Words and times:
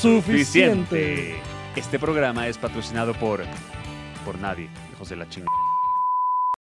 suficiente. 0.00 1.34
Este 1.74 1.98
programa 1.98 2.46
es 2.46 2.56
patrocinado 2.56 3.14
por 3.14 3.42
por 4.24 4.38
nadie, 4.38 4.68
hijos 4.92 5.08
de 5.08 5.16
la 5.16 5.28
chingada. 5.28 5.50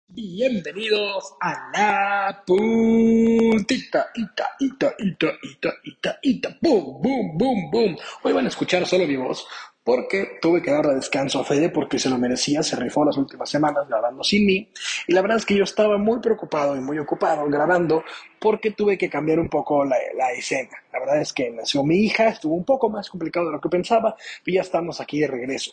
Bienvenidos 0.08 1.34
a 1.40 1.70
la 1.74 2.44
puntita, 2.46 4.06
ita, 4.14 4.50
ita, 4.58 4.94
ita, 4.98 5.32
ita, 5.42 5.70
ita, 5.84 6.18
ita, 6.22 6.58
boom, 6.60 7.02
boom, 7.02 7.38
boom, 7.38 7.70
boom. 7.70 7.98
Hoy 8.22 8.32
van 8.32 8.46
a 8.46 8.48
escuchar 8.48 8.86
solo 8.86 9.06
mi 9.06 9.16
voz 9.16 9.46
porque 9.88 10.32
tuve 10.42 10.60
que 10.60 10.70
darle 10.70 10.96
descanso 10.96 11.40
a 11.40 11.44
Fede 11.44 11.70
porque 11.70 11.98
se 11.98 12.10
lo 12.10 12.18
merecía, 12.18 12.62
se 12.62 12.76
rifó 12.76 13.06
las 13.06 13.16
últimas 13.16 13.48
semanas 13.48 13.88
grabando 13.88 14.22
sin 14.22 14.44
mí 14.44 14.68
y 15.06 15.14
la 15.14 15.22
verdad 15.22 15.38
es 15.38 15.46
que 15.46 15.56
yo 15.56 15.64
estaba 15.64 15.96
muy 15.96 16.20
preocupado 16.20 16.76
y 16.76 16.80
muy 16.80 16.98
ocupado 16.98 17.46
grabando 17.46 18.04
porque 18.38 18.72
tuve 18.72 18.98
que 18.98 19.08
cambiar 19.08 19.40
un 19.40 19.48
poco 19.48 19.86
la, 19.86 19.96
la 20.14 20.30
escena. 20.32 20.76
La 20.92 21.00
verdad 21.00 21.22
es 21.22 21.32
que 21.32 21.50
nació 21.50 21.84
mi 21.84 22.00
hija, 22.00 22.28
estuvo 22.28 22.54
un 22.54 22.66
poco 22.66 22.90
más 22.90 23.08
complicado 23.08 23.46
de 23.46 23.52
lo 23.52 23.62
que 23.62 23.70
pensaba 23.70 24.14
y 24.44 24.56
ya 24.56 24.60
estamos 24.60 25.00
aquí 25.00 25.20
de 25.20 25.28
regreso. 25.28 25.72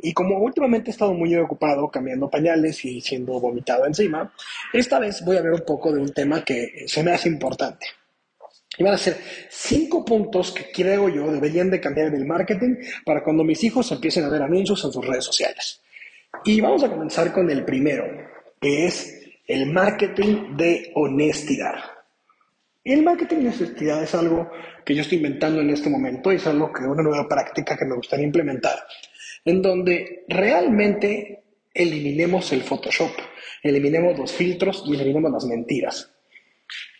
Y 0.00 0.12
como 0.12 0.38
últimamente 0.38 0.90
he 0.90 0.92
estado 0.92 1.14
muy 1.14 1.34
ocupado 1.36 1.88
cambiando 1.88 2.28
pañales 2.28 2.84
y 2.84 3.00
siendo 3.00 3.40
vomitado 3.40 3.86
encima, 3.86 4.34
esta 4.74 4.98
vez 4.98 5.24
voy 5.24 5.38
a 5.38 5.40
ver 5.40 5.52
un 5.52 5.64
poco 5.64 5.94
de 5.94 6.00
un 6.02 6.12
tema 6.12 6.44
que 6.44 6.84
se 6.86 7.02
me 7.02 7.12
hace 7.12 7.30
importante. 7.30 7.86
Y 8.78 8.84
van 8.84 8.94
a 8.94 8.98
ser 8.98 9.16
cinco 9.48 10.04
puntos 10.04 10.52
que 10.52 10.70
creo 10.70 11.08
yo 11.08 11.30
deberían 11.30 11.70
de 11.70 11.80
cambiar 11.80 12.08
en 12.08 12.14
el 12.14 12.26
marketing 12.26 12.76
para 13.04 13.22
cuando 13.22 13.44
mis 13.44 13.62
hijos 13.64 13.90
empiecen 13.92 14.24
a 14.24 14.28
ver 14.28 14.42
anuncios 14.42 14.84
en 14.84 14.92
sus 14.92 15.06
redes 15.06 15.24
sociales. 15.24 15.80
Y 16.44 16.60
vamos 16.60 16.84
a 16.84 16.90
comenzar 16.90 17.32
con 17.32 17.50
el 17.50 17.64
primero, 17.64 18.04
que 18.60 18.86
es 18.86 19.20
el 19.46 19.72
marketing 19.72 20.56
de 20.56 20.92
honestidad. 20.94 21.76
El 22.84 23.02
marketing 23.02 23.36
de 23.36 23.48
honestidad 23.48 24.02
es 24.02 24.14
algo 24.14 24.50
que 24.84 24.94
yo 24.94 25.02
estoy 25.02 25.18
inventando 25.18 25.60
en 25.60 25.70
este 25.70 25.90
momento 25.90 26.32
y 26.32 26.36
es 26.36 26.46
algo 26.46 26.72
que 26.72 26.84
una 26.84 27.02
nueva 27.02 27.26
práctica 27.26 27.76
que 27.76 27.84
me 27.84 27.96
gustaría 27.96 28.26
implementar 28.26 28.78
en 29.46 29.62
donde 29.62 30.24
realmente 30.28 31.44
eliminemos 31.72 32.52
el 32.52 32.62
Photoshop, 32.62 33.12
eliminemos 33.62 34.18
los 34.18 34.32
filtros 34.32 34.82
y 34.86 34.94
eliminemos 34.94 35.30
las 35.30 35.44
mentiras. 35.44 36.12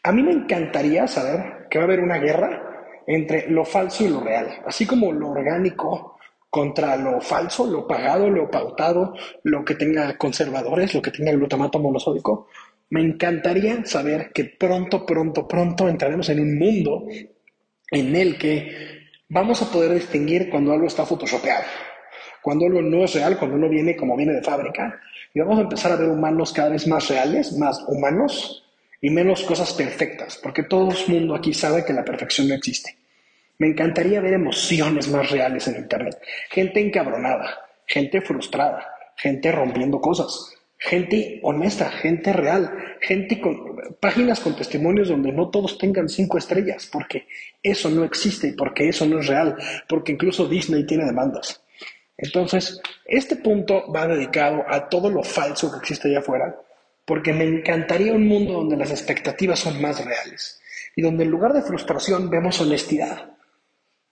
A 0.05 0.13
mí 0.13 0.23
me 0.23 0.33
encantaría 0.33 1.07
saber 1.09 1.56
que 1.69 1.79
va 1.79 1.85
a 1.85 1.87
haber 1.87 2.01
una 2.01 2.19
guerra 2.19 3.03
entre 3.07 3.49
lo 3.49 3.65
falso 3.65 4.05
y 4.05 4.09
lo 4.09 4.21
real, 4.21 4.63
así 4.67 4.87
como 4.87 5.13
lo 5.13 5.31
orgánico 5.31 6.19
contra 6.51 6.97
lo 6.97 7.21
falso, 7.21 7.67
lo 7.67 7.87
pagado, 7.87 8.31
lo 8.31 8.51
pautado, 8.51 9.15
lo 9.43 9.65
que 9.65 9.75
tenga 9.75 10.17
conservadores, 10.17 10.95
lo 10.95 11.03
que 11.03 11.11
tenga 11.11 11.33
glutamato 11.33 11.79
monosódico. 11.79 12.49
Me 12.91 13.01
encantaría 13.01 13.85
saber 13.85 14.33
que 14.33 14.45
pronto, 14.45 15.05
pronto, 15.05 15.47
pronto 15.47 15.89
entraremos 15.89 16.29
en 16.29 16.41
un 16.41 16.59
mundo 16.59 17.05
en 17.91 18.17
el 18.17 18.39
que 18.39 19.09
vamos 19.29 19.61
a 19.63 19.71
poder 19.71 19.93
distinguir 19.93 20.49
cuando 20.49 20.73
algo 20.73 20.87
está 20.87 21.05
photoshopeado 21.05 21.65
cuando 22.47 22.65
algo 22.65 22.81
no 22.81 23.03
es 23.03 23.13
real, 23.13 23.37
cuando 23.37 23.57
uno 23.57 23.69
viene 23.69 23.97
como 23.97 24.17
viene 24.17 24.33
de 24.33 24.41
fábrica, 24.41 25.01
y 25.35 25.41
vamos 25.41 25.59
a 25.59 25.63
empezar 25.63 25.91
a 25.91 25.97
ver 25.97 26.09
humanos 26.09 26.53
cada 26.53 26.69
vez 26.69 26.87
más 26.87 27.09
reales, 27.09 27.59
más 27.59 27.85
humanos 27.89 28.66
y 29.01 29.11
menos 29.11 29.43
cosas 29.43 29.73
perfectas, 29.73 30.39
porque 30.43 30.63
todo 30.63 30.91
el 30.91 31.09
mundo 31.09 31.35
aquí 31.35 31.53
sabe 31.53 31.85
que 31.85 31.93
la 31.93 32.05
perfección 32.05 32.49
no 32.49 32.55
existe. 32.55 32.97
Me 33.59 33.69
encantaría 33.69 34.21
ver 34.21 34.35
emociones 34.35 35.09
más 35.09 35.31
reales 35.31 35.67
en 35.69 35.77
Internet, 35.77 36.19
gente 36.51 36.81
encabronada, 36.81 37.59
gente 37.87 38.21
frustrada, 38.21 38.87
gente 39.17 39.51
rompiendo 39.53 40.01
cosas, 40.01 40.53
gente 40.79 41.41
honesta, 41.43 41.91
gente 41.91 42.33
real, 42.33 42.71
gente 43.01 43.41
con 43.41 43.77
páginas 44.01 44.41
con 44.41 44.57
testimonios 44.57 45.09
donde 45.09 45.33
no 45.33 45.49
todos 45.49 45.79
tengan 45.79 46.09
cinco 46.09 46.39
estrellas, 46.39 46.89
porque 46.91 47.27
eso 47.63 47.89
no 47.91 48.05
existe, 48.05 48.55
porque 48.57 48.89
eso 48.89 49.07
no 49.07 49.21
es 49.21 49.27
real, 49.27 49.57
porque 49.89 50.13
incluso 50.13 50.47
Disney 50.47 50.85
tiene 50.87 51.05
demandas. 51.05 51.63
Entonces, 52.19 52.81
este 53.05 53.37
punto 53.37 53.91
va 53.93 54.07
dedicado 54.07 54.65
a 54.69 54.89
todo 54.89 55.11
lo 55.11 55.23
falso 55.23 55.71
que 55.71 55.79
existe 55.79 56.09
allá 56.09 56.21
afuera, 56.21 56.57
porque 57.07 57.33
me 57.33 57.45
encantaría 57.45 58.13
un 58.13 58.27
mundo 58.27 58.53
donde 58.53 58.77
las 58.77 58.91
expectativas 58.91 59.61
son 59.61 59.81
más 59.81 60.05
reales 60.05 60.61
y 60.95 61.01
donde 61.01 61.25
en 61.25 61.31
lugar 61.31 61.55
de 61.55 61.63
frustración 61.63 62.29
vemos 62.29 62.61
honestidad. 62.61 63.31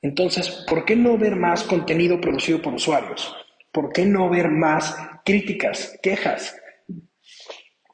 Entonces, 0.01 0.65
¿por 0.69 0.85
qué 0.85 0.97
no 0.97 1.19
ver 1.19 1.37
más 1.37 1.65
contenido 1.65 2.21
producido 2.21 2.63
por 2.63 2.73
usuarios? 2.73 3.35
¿Por 3.73 3.93
qué 3.93 4.07
no 4.07 4.31
ver 4.31 4.49
más 4.49 4.97
críticas, 5.25 5.99
quejas, 6.03 6.55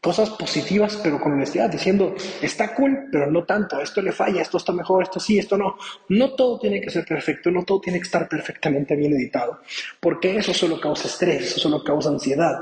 cosas 0.01 0.31
positivas, 0.31 0.99
pero 1.03 1.21
con 1.21 1.33
honestidad, 1.33 1.71
diciendo, 1.71 2.15
está 2.41 2.75
cool, 2.75 3.09
pero 3.13 3.31
no 3.31 3.45
tanto, 3.45 3.81
esto 3.81 4.01
le 4.01 4.13
falla, 4.13 4.43
esto 4.43 4.57
está 4.57 4.73
mejor, 4.73 5.05
esto 5.05 5.21
sí, 5.21 5.39
esto 5.39 5.57
no. 5.57 5.77
No 6.09 6.35
todo 6.35 6.59
tiene 6.59 6.81
que 6.81 6.91
ser 6.91 7.05
perfecto, 7.05 7.51
no 7.51 7.65
todo 7.65 7.81
tiene 7.81 7.99
que 7.99 8.07
estar 8.07 8.29
perfectamente 8.29 8.97
bien 8.97 9.13
editado, 9.13 9.61
porque 10.01 10.37
eso 10.37 10.55
solo 10.55 10.81
causa 10.81 11.07
estrés, 11.07 11.43
eso 11.43 11.61
solo 11.61 11.85
causa 11.85 12.09
ansiedad. 12.09 12.57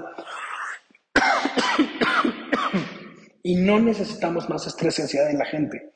Y 3.42 3.56
no 3.56 3.78
necesitamos 3.78 4.48
más 4.48 4.66
estrés 4.66 4.98
y 4.98 5.02
ansiedad 5.02 5.30
en 5.30 5.38
la 5.38 5.46
gente. 5.46 5.92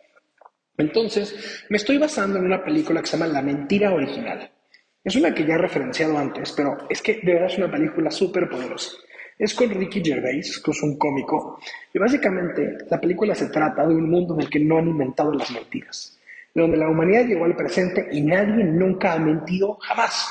Entonces, 0.79 1.65
me 1.69 1.77
estoy 1.77 1.99
basando 1.99 2.39
en 2.39 2.47
una 2.47 2.65
película 2.65 3.01
que 3.01 3.07
se 3.07 3.17
llama 3.17 3.33
La 3.33 3.43
Mentira 3.43 3.93
Original. 3.93 4.51
Es 5.05 5.17
una 5.17 5.35
que 5.35 5.45
ya 5.45 5.55
he 5.55 5.59
referenciado 5.59 6.17
antes, 6.17 6.53
pero 6.53 6.77
es 6.89 7.03
que 7.03 7.21
de 7.23 7.35
verdad 7.35 7.51
es 7.51 7.59
una 7.59 7.71
película 7.71 8.11
súper 8.11 8.49
poderosa. 8.49 8.93
Es 9.39 9.55
con 9.55 9.71
Ricky 9.71 10.03
Gervais, 10.05 10.61
que 10.61 10.71
es 10.71 10.83
un 10.83 10.97
cómico, 10.97 11.59
y 11.93 11.99
básicamente 11.99 12.79
la 12.89 13.01
película 13.01 13.35
se 13.35 13.49
trata 13.49 13.87
de 13.87 13.95
un 13.95 14.09
mundo 14.09 14.35
en 14.35 14.43
el 14.43 14.51
que 14.51 14.61
no 14.61 14.79
han 14.79 14.89
inventado 14.89 15.33
las 15.33 15.51
mentiras, 15.51 16.19
donde 16.55 16.77
la 16.77 16.89
humanidad 16.89 17.27
llegó 17.27 17.45
al 17.45 17.57
presente 17.57 18.09
y 18.13 18.21
nadie 18.21 18.63
nunca 18.63 19.15
ha 19.15 19.19
mentido 19.19 19.79
jamás. 19.81 20.29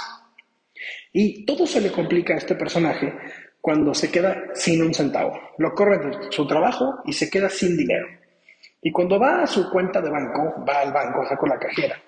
Y 1.12 1.46
todo 1.46 1.68
se 1.68 1.82
le 1.82 1.92
complica 1.92 2.34
a 2.34 2.38
este 2.38 2.56
personaje 2.56 3.14
cuando 3.62 3.94
se 3.94 4.12
queda 4.12 4.36
sin 4.54 4.82
un 4.82 4.94
centavo. 4.94 5.40
Lo 5.58 5.74
corre 5.74 6.00
de 6.00 6.32
su 6.32 6.48
trabajo 6.48 7.02
y 7.06 7.14
se 7.14 7.30
queda 7.30 7.50
sin 7.50 7.78
dinero. 7.78 8.08
Y 8.82 8.92
cuando 8.92 9.20
va 9.20 9.44
a 9.44 9.48
su 9.48 9.70
cuenta 9.70 10.02
de 10.02 10.10
banco, 10.10 10.66
va 10.68 10.82
al 10.82 10.92
banco, 10.92 11.26
saca 11.28 11.48
la 11.48 11.60
cajera 11.60 12.02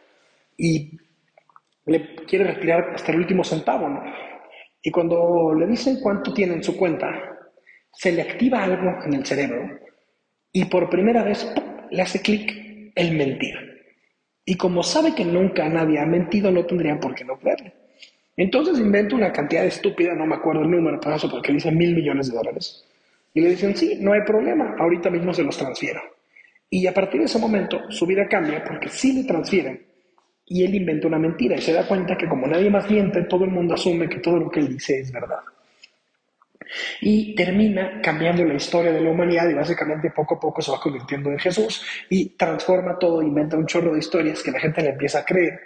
y 0.57 0.97
le 1.85 2.15
quiere 2.25 2.45
retirar 2.45 2.91
hasta 2.95 3.11
el 3.11 3.19
último 3.19 3.43
centavo, 3.43 3.87
¿no? 3.87 4.03
Y 4.81 4.91
cuando 4.91 5.53
le 5.53 5.67
dicen 5.67 5.99
cuánto 6.01 6.33
tiene 6.33 6.55
en 6.55 6.63
su 6.63 6.75
cuenta, 6.75 7.07
se 7.91 8.11
le 8.11 8.23
activa 8.23 8.63
algo 8.63 9.03
en 9.05 9.13
el 9.13 9.25
cerebro 9.25 9.79
y 10.51 10.65
por 10.65 10.89
primera 10.89 11.23
vez 11.23 11.47
le 11.91 12.01
hace 12.01 12.21
clic 12.21 12.91
el 12.95 13.15
mentir. 13.15 13.55
Y 14.45 14.55
como 14.55 14.83
sabe 14.83 15.15
que 15.15 15.23
nunca 15.23 15.69
nadie 15.69 15.99
ha 15.99 16.05
mentido, 16.05 16.51
no 16.51 16.65
tendrían 16.65 16.99
por 16.99 17.15
qué 17.15 17.23
no 17.23 17.37
creerle. 17.37 17.82
Entonces 18.35 18.79
inventa 18.79 19.15
una 19.15 19.31
cantidad 19.31 19.65
estúpida, 19.65 20.13
no 20.15 20.25
me 20.25 20.35
acuerdo 20.35 20.63
el 20.63 20.71
número, 20.71 20.99
por 20.99 21.13
eso, 21.13 21.29
porque 21.29 21.53
dice 21.53 21.71
mil 21.71 21.95
millones 21.95 22.29
de 22.29 22.37
dólares. 22.37 22.83
Y 23.33 23.41
le 23.41 23.49
dicen, 23.49 23.75
sí, 23.75 23.97
no 23.99 24.13
hay 24.13 24.21
problema, 24.21 24.75
ahorita 24.79 25.09
mismo 25.09 25.33
se 25.33 25.43
los 25.43 25.57
transfiero. 25.57 26.01
Y 26.69 26.87
a 26.87 26.93
partir 26.93 27.19
de 27.19 27.25
ese 27.25 27.39
momento 27.39 27.81
su 27.89 28.05
vida 28.05 28.27
cambia 28.27 28.63
porque 28.63 28.89
sí 28.89 29.13
le 29.13 29.23
transfieren 29.25 29.93
y 30.45 30.63
él 30.63 30.75
inventa 30.75 31.07
una 31.07 31.19
mentira 31.19 31.55
y 31.55 31.61
se 31.61 31.73
da 31.73 31.87
cuenta 31.87 32.17
que 32.17 32.27
como 32.27 32.47
nadie 32.47 32.69
más 32.69 32.89
miente, 32.89 33.23
todo 33.23 33.45
el 33.45 33.51
mundo 33.51 33.75
asume 33.75 34.09
que 34.09 34.19
todo 34.19 34.37
lo 34.37 34.49
que 34.49 34.59
él 34.59 34.69
dice 34.69 34.99
es 34.99 35.11
verdad. 35.11 35.39
Y 37.01 37.35
termina 37.35 38.01
cambiando 38.01 38.43
la 38.43 38.55
historia 38.55 38.91
de 38.91 39.01
la 39.01 39.11
humanidad 39.11 39.47
y 39.49 39.53
básicamente 39.53 40.09
poco 40.09 40.35
a 40.35 40.39
poco 40.39 40.61
se 40.61 40.71
va 40.71 40.79
convirtiendo 40.79 41.29
en 41.29 41.37
Jesús 41.37 41.85
y 42.09 42.29
transforma 42.29 42.97
todo, 42.97 43.21
inventa 43.21 43.57
un 43.57 43.67
chorro 43.67 43.93
de 43.93 43.99
historias 43.99 44.41
que 44.41 44.51
la 44.51 44.59
gente 44.59 44.81
le 44.81 44.89
empieza 44.89 45.19
a 45.19 45.25
creer 45.25 45.59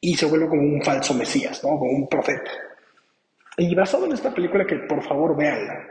y 0.00 0.16
se 0.16 0.26
vuelve 0.26 0.48
como 0.48 0.62
un 0.62 0.82
falso 0.82 1.14
Mesías, 1.14 1.62
¿no? 1.62 1.70
como 1.70 1.92
un 1.92 2.08
profeta. 2.08 2.50
Y 3.56 3.74
basado 3.74 4.06
en 4.06 4.12
esta 4.12 4.34
película 4.34 4.66
que 4.66 4.76
por 4.76 5.02
favor 5.02 5.36
véanla, 5.36 5.86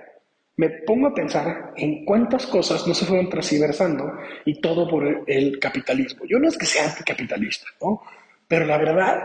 me 0.57 0.69
pongo 0.69 1.07
a 1.07 1.13
pensar 1.13 1.71
en 1.77 2.03
cuántas 2.03 2.45
cosas 2.47 2.85
no 2.85 2.93
se 2.93 3.05
fueron 3.05 3.29
transversando 3.29 4.11
y 4.43 4.59
todo 4.59 4.89
por 4.89 5.23
el 5.25 5.57
capitalismo. 5.59 6.25
Yo 6.25 6.37
no 6.37 6.49
es 6.49 6.57
que 6.57 6.65
sea 6.65 6.85
anticapitalista, 6.85 7.67
¿no? 7.81 8.01
Pero 8.47 8.65
la 8.65 8.77
verdad 8.77 9.23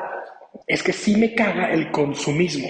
es 0.66 0.82
que 0.82 0.92
sí 0.92 1.16
me 1.16 1.34
caga 1.34 1.72
el 1.72 1.90
consumismo. 1.90 2.68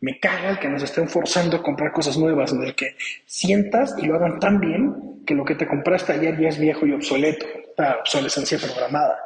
Me 0.00 0.18
caga 0.20 0.50
el 0.50 0.58
que 0.58 0.68
nos 0.68 0.82
estén 0.84 1.08
forzando 1.08 1.58
a 1.58 1.62
comprar 1.62 1.92
cosas 1.92 2.16
nuevas, 2.16 2.52
en 2.52 2.62
el 2.62 2.74
que 2.74 2.94
sientas 3.26 3.94
y 3.98 4.06
lo 4.06 4.14
hagan 4.14 4.38
tan 4.38 4.60
bien 4.60 5.24
que 5.26 5.34
lo 5.34 5.44
que 5.44 5.56
te 5.56 5.66
compraste 5.66 6.12
ayer 6.12 6.40
ya 6.40 6.48
es 6.48 6.58
viejo 6.58 6.86
y 6.86 6.92
obsoleto, 6.92 7.44
la 7.76 7.96
obsolescencia 7.96 8.58
programada. 8.58 9.18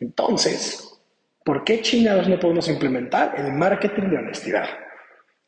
Entonces, 0.00 0.95
¿por 1.46 1.62
qué 1.62 1.80
chingados 1.80 2.28
no 2.28 2.40
podemos 2.40 2.68
implementar 2.68 3.34
el 3.38 3.52
marketing 3.52 4.10
de 4.10 4.18
honestidad? 4.18 4.68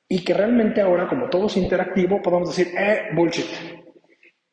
Y 0.08 0.24
que 0.24 0.32
realmente 0.32 0.80
ahora, 0.80 1.08
como 1.08 1.28
todo 1.28 1.48
es 1.48 1.56
interactivo, 1.56 2.22
podamos 2.22 2.56
decir, 2.56 2.72
eh, 2.78 3.08
bullshit. 3.14 3.46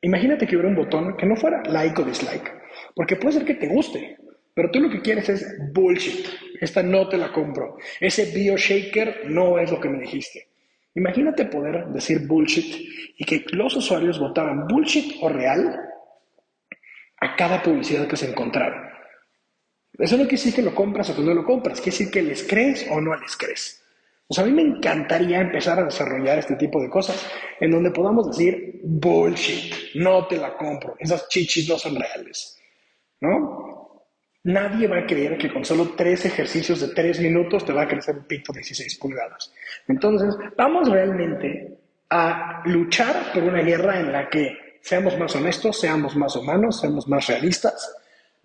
Imagínate 0.02 0.48
que 0.48 0.56
hubiera 0.56 0.70
un 0.70 0.76
botón 0.76 1.16
que 1.16 1.28
no 1.28 1.36
fuera 1.36 1.62
like 1.68 2.02
o 2.02 2.04
dislike, 2.04 2.52
porque 2.96 3.16
puede 3.16 3.36
ser 3.36 3.46
que 3.46 3.54
te 3.54 3.68
guste, 3.68 4.18
pero 4.56 4.72
tú 4.72 4.80
lo 4.80 4.90
que 4.90 5.02
quieres 5.02 5.30
es 5.30 5.72
bullshit. 5.72 6.26
Esta 6.60 6.82
no 6.82 7.08
te 7.08 7.18
la 7.18 7.32
compro. 7.32 7.78
Ese 8.00 8.26
BioShaker 8.34 9.30
no 9.30 9.60
es 9.60 9.72
lo 9.72 9.80
que 9.80 9.90
me 9.90 10.00
dijiste. 10.00 10.48
Imagínate 10.96 11.46
poder 11.46 11.86
decir 11.88 12.26
bullshit 12.26 12.90
y 13.18 13.24
que 13.24 13.46
los 13.52 13.76
usuarios 13.76 14.18
votaran 14.20 14.68
bullshit 14.68 15.18
o 15.22 15.30
real 15.30 15.80
a 17.20 17.36
cada 17.36 17.62
publicidad 17.62 18.08
que 18.08 18.18
se 18.18 18.30
encontraron. 18.30 18.95
Eso 19.98 20.18
no 20.18 20.24
quiere 20.24 20.38
decir 20.38 20.56
que 20.56 20.62
lo 20.62 20.76
compras 20.76 21.10
o 21.10 21.16
que 21.16 21.22
no 21.22 21.34
lo 21.34 21.46
compras, 21.46 21.80
quiere 21.80 21.98
decir 21.98 22.12
que 22.12 22.22
les 22.22 22.44
crees 22.44 22.86
o 22.90 23.00
no 23.00 23.16
les 23.16 23.36
crees. 23.38 23.82
O 24.28 24.34
sea, 24.34 24.44
a 24.44 24.48
mí 24.48 24.54
me 24.54 24.64
encantaría 24.64 25.40
empezar 25.40 25.80
a 25.80 25.84
desarrollar 25.84 26.40
este 26.40 26.56
tipo 26.56 26.82
de 26.82 26.90
cosas 26.90 27.26
en 27.60 27.72
donde 27.72 27.92
podamos 27.92 28.28
decir 28.30 28.82
bullshit, 28.84 29.96
no 29.96 30.28
te 30.28 30.38
la 30.38 30.58
compro, 30.58 30.96
esas 31.00 31.28
chichis 31.30 31.70
no 31.70 31.78
son 31.78 31.96
reales. 31.96 32.60
¿No? 33.22 33.66
Nadie 34.44 34.88
va 34.88 35.00
a 35.00 35.06
creer 35.06 35.38
que 35.38 35.52
con 35.52 35.66
solo 35.66 35.94
tres 35.96 36.26
ejercicios 36.26 36.80
de 36.80 36.90
tres 36.90 37.20
minutos 37.20 37.66
te 37.66 37.74
va 37.74 37.84
a 37.84 37.88
crecer 37.88 38.16
un 38.16 38.26
pito 38.26 38.54
de 38.54 38.60
16 38.60 38.96
pulgadas. 38.98 39.52
Entonces, 39.88 40.36
vamos 40.56 40.90
realmente 40.90 41.80
a 42.12 42.62
luchar 42.66 43.32
por 43.34 43.44
una 43.44 43.62
guerra 43.62 44.00
en 44.00 44.12
la 44.12 44.30
que 44.30 44.78
seamos 44.82 45.18
más 45.18 45.36
honestos, 45.36 45.80
seamos 45.80 46.16
más 46.16 46.36
humanos, 46.36 46.80
seamos 46.80 47.08
más 47.08 47.26
realistas, 47.26 47.96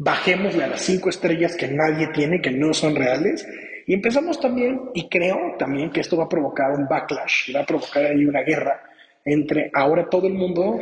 bajémosle 0.01 0.65
a 0.65 0.69
las 0.69 0.81
cinco 0.81 1.11
estrellas 1.11 1.55
que 1.57 1.69
nadie 1.69 2.09
tiene, 2.09 2.41
que 2.41 2.51
no 2.51 2.73
son 2.73 2.97
reales, 2.97 3.47
y 3.87 3.93
empezamos 3.93 4.41
también, 4.41 4.81
y 4.95 5.09
creo 5.11 5.57
también 5.59 5.91
que 5.91 6.01
esto 6.01 6.17
va 6.17 6.25
a 6.25 6.29
provocar 6.29 6.71
un 6.73 6.89
backlash, 6.89 7.55
va 7.55 7.61
a 7.61 7.67
provocar 7.67 8.07
ahí 8.07 8.25
una 8.25 8.41
guerra 8.41 8.83
entre 9.27 9.71
ahora 9.75 10.09
todo 10.09 10.27
el 10.27 10.33
mundo 10.33 10.81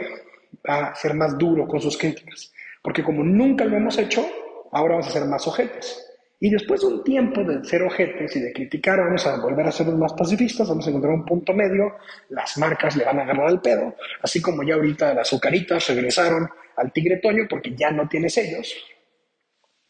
a 0.65 0.95
ser 0.95 1.15
más 1.15 1.37
duro 1.37 1.67
con 1.67 1.81
sus 1.81 1.99
críticas, 1.99 2.53
porque 2.81 3.03
como 3.03 3.25
nunca 3.25 3.65
lo 3.65 3.77
hemos 3.77 3.99
hecho, 3.99 4.25
ahora 4.71 4.95
vamos 4.95 5.09
a 5.09 5.19
ser 5.19 5.25
más 5.25 5.47
ojetes. 5.49 6.05
Y 6.39 6.51
después 6.51 6.81
de 6.83 6.87
un 6.87 7.03
tiempo 7.03 7.43
de 7.43 7.65
ser 7.65 7.83
ojetes 7.83 8.37
y 8.37 8.41
de 8.41 8.53
criticar, 8.53 9.01
vamos 9.01 9.27
a 9.27 9.41
volver 9.41 9.67
a 9.67 9.73
ser 9.73 9.89
más 9.89 10.13
pacifistas, 10.13 10.69
vamos 10.69 10.87
a 10.87 10.91
encontrar 10.91 11.13
un 11.13 11.25
punto 11.25 11.53
medio, 11.53 11.97
las 12.29 12.57
marcas 12.57 12.95
le 12.95 13.05
van 13.05 13.19
a 13.19 13.23
agarrar 13.23 13.51
el 13.51 13.61
pedo, 13.61 13.97
así 14.23 14.41
como 14.41 14.63
ya 14.63 14.75
ahorita 14.75 15.13
las 15.13 15.27
azucaritas 15.27 15.89
regresaron 15.89 16.49
al 16.77 16.93
tigre 16.93 17.17
toño 17.17 17.47
porque 17.51 17.75
ya 17.75 17.91
no 17.91 18.09
tiene 18.09 18.31
sellos, 18.31 18.73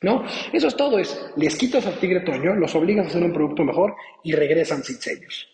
¿No? 0.01 0.25
Eso 0.53 0.69
es 0.69 0.77
todo, 0.77 0.99
es, 0.99 1.19
les 1.37 1.57
quitas 1.57 1.85
al 1.87 1.99
tigre 1.99 2.21
toño, 2.21 2.55
los 2.55 2.75
obligas 2.77 3.07
a 3.07 3.09
hacer 3.09 3.23
un 3.23 3.33
producto 3.33 3.65
mejor 3.65 3.97
y 4.23 4.33
regresan 4.33 4.85
sin 4.85 4.97
sellos. 4.97 5.49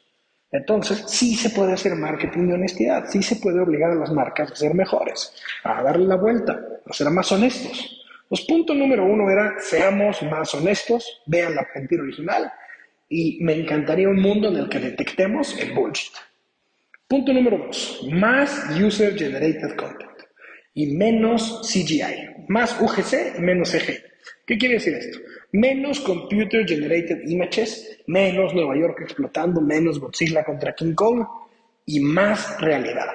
Entonces, 0.53 1.05
sí 1.09 1.35
se 1.35 1.51
puede 1.51 1.73
hacer 1.73 1.95
marketing 1.97 2.49
de 2.49 2.55
honestidad, 2.55 3.07
sí 3.09 3.23
se 3.23 3.37
puede 3.37 3.61
obligar 3.61 3.91
a 3.91 3.97
las 3.97 4.13
marcas 4.13 4.53
a 4.53 4.57
ser 4.57 4.75
mejores, 4.75 5.35
a 5.65 5.83
darle 5.83 6.07
la 6.07 6.17
vuelta, 6.17 6.61
a 6.87 6.93
ser 6.93 7.11
más 7.11 7.33
honestos. 7.33 8.07
Los 8.31 8.43
punto 8.43 8.75
número 8.75 9.05
uno 9.05 9.31
era, 9.31 9.55
seamos 9.59 10.23
más 10.23 10.55
honestos, 10.55 11.23
vean 11.27 11.55
la 11.55 11.67
mentira 11.75 12.03
original, 12.03 12.53
y 13.09 13.39
me 13.43 13.55
encantaría 13.55 14.09
un 14.09 14.21
mundo 14.21 14.49
en 14.49 14.57
el 14.57 14.69
que 14.69 14.79
detectemos 14.79 15.59
el 15.59 15.73
bullshit. 15.73 16.13
Punto 17.09 17.33
número 17.33 17.59
dos, 17.67 18.07
más 18.13 18.71
user 18.81 19.19
generated 19.19 19.77
content 19.77 20.11
y 20.75 20.95
menos 20.95 21.63
CGI, 21.71 22.47
más 22.49 22.81
UGC, 22.81 23.39
menos 23.39 23.71
CGI. 23.71 24.14
¿Qué 24.47 24.59
quiere 24.59 24.75
decir 24.75 24.95
esto? 24.95 25.19
Menos 25.53 26.01
computer 26.01 26.67
generated 26.67 27.23
images, 27.27 28.01
menos 28.07 28.55
Nueva 28.55 28.77
York 28.77 29.01
explotando, 29.03 29.61
menos 29.61 29.99
Godzilla 29.99 30.45
contra 30.45 30.75
King 30.75 30.95
Kong 30.95 31.25
y 31.87 32.01
más 32.01 32.61
realidad. 32.61 33.09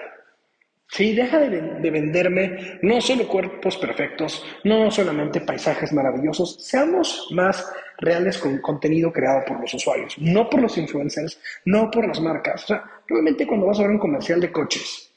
Sí, 0.91 1.13
deja 1.13 1.37
de, 1.39 1.91
venderme 1.91 2.79
no 2.81 2.99
solo 2.99 3.27
cuerpos 3.27 3.77
perfectos, 3.77 4.43
no 4.63 4.89
solamente 4.89 5.41
paisajes 5.41 5.93
maravillosos, 5.93 6.65
seamos 6.65 7.27
más 7.31 7.71
reales 7.99 8.39
con 8.39 8.57
contenido 8.59 9.13
creado 9.13 9.43
por 9.45 9.59
los 9.59 9.71
usuarios, 9.75 10.15
no 10.17 10.49
por 10.49 10.61
los 10.61 10.77
influencers, 10.79 11.39
no 11.65 11.91
por 11.91 12.07
las 12.07 12.19
marcas. 12.19 12.63
O 12.63 12.67
sea, 12.67 12.83
realmente 13.07 13.45
cuando 13.45 13.67
vas 13.67 13.77
a 13.79 13.83
ver 13.83 13.91
un 13.91 13.99
comercial 13.99 14.41
de 14.41 14.51
coches, 14.51 15.08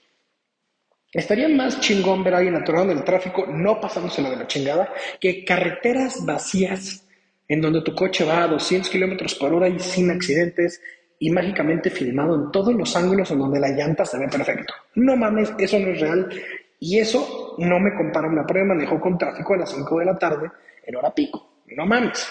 Estaría 1.12 1.48
más 1.48 1.78
chingón 1.80 2.24
ver 2.24 2.34
a 2.34 2.38
alguien 2.38 2.56
atorado 2.56 2.90
en 2.90 2.98
el 2.98 3.04
tráfico, 3.04 3.46
no 3.46 3.80
pasándoselo 3.80 4.30
de 4.30 4.36
la 4.36 4.46
chingada, 4.46 4.92
que 5.20 5.44
carreteras 5.44 6.24
vacías 6.24 7.06
en 7.48 7.60
donde 7.60 7.82
tu 7.82 7.94
coche 7.94 8.24
va 8.24 8.44
a 8.44 8.48
200 8.48 8.90
kilómetros 8.90 9.34
por 9.34 9.52
hora 9.52 9.68
y 9.68 9.78
sin 9.78 10.10
accidentes 10.10 10.80
y 11.18 11.30
mágicamente 11.30 11.90
filmado 11.90 12.34
en 12.34 12.50
todos 12.50 12.74
los 12.74 12.96
ángulos 12.96 13.30
en 13.30 13.40
donde 13.40 13.60
la 13.60 13.68
llanta 13.68 14.06
se 14.06 14.18
ve 14.18 14.26
perfecto. 14.28 14.72
No 14.94 15.14
mames, 15.14 15.52
eso 15.58 15.78
no 15.78 15.88
es 15.88 16.00
real 16.00 16.28
y 16.80 16.98
eso 16.98 17.56
no 17.58 17.78
me 17.78 17.94
compara 17.94 18.26
una 18.26 18.46
prueba 18.46 18.68
de 18.68 18.74
manejo 18.74 18.98
con 18.98 19.18
tráfico 19.18 19.52
a 19.52 19.58
las 19.58 19.70
5 19.70 19.98
de 19.98 20.04
la 20.06 20.18
tarde 20.18 20.50
en 20.84 20.96
hora 20.96 21.14
pico. 21.14 21.60
No 21.76 21.84
mames. 21.84 22.26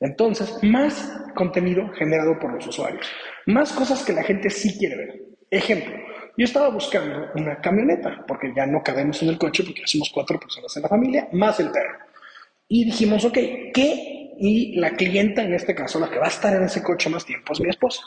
Entonces, 0.00 0.56
más 0.62 1.20
contenido 1.34 1.88
generado 1.94 2.38
por 2.38 2.54
los 2.54 2.66
usuarios, 2.66 3.10
más 3.46 3.72
cosas 3.72 4.04
que 4.04 4.12
la 4.12 4.22
gente 4.22 4.48
sí 4.48 4.78
quiere 4.78 4.96
ver. 4.96 5.22
Ejemplo, 5.50 5.92
yo 6.38 6.44
estaba 6.44 6.68
buscando 6.68 7.32
una 7.34 7.60
camioneta, 7.60 8.24
porque 8.24 8.52
ya 8.54 8.64
no 8.64 8.80
cabemos 8.80 9.20
en 9.24 9.30
el 9.30 9.38
coche, 9.38 9.64
porque 9.64 9.82
somos 9.86 10.08
cuatro 10.14 10.38
personas 10.38 10.74
en 10.76 10.84
la 10.84 10.88
familia, 10.88 11.28
más 11.32 11.58
el 11.58 11.72
perro. 11.72 11.98
Y 12.68 12.84
dijimos, 12.84 13.24
ok, 13.24 13.38
¿qué? 13.74 14.36
Y 14.38 14.76
la 14.78 14.92
clienta, 14.92 15.42
en 15.42 15.52
este 15.54 15.74
caso, 15.74 15.98
la 15.98 16.08
que 16.08 16.20
va 16.20 16.26
a 16.26 16.28
estar 16.28 16.54
en 16.54 16.62
ese 16.62 16.80
coche 16.80 17.10
más 17.10 17.26
tiempo, 17.26 17.52
es 17.52 17.60
mi 17.60 17.68
esposa. 17.68 18.02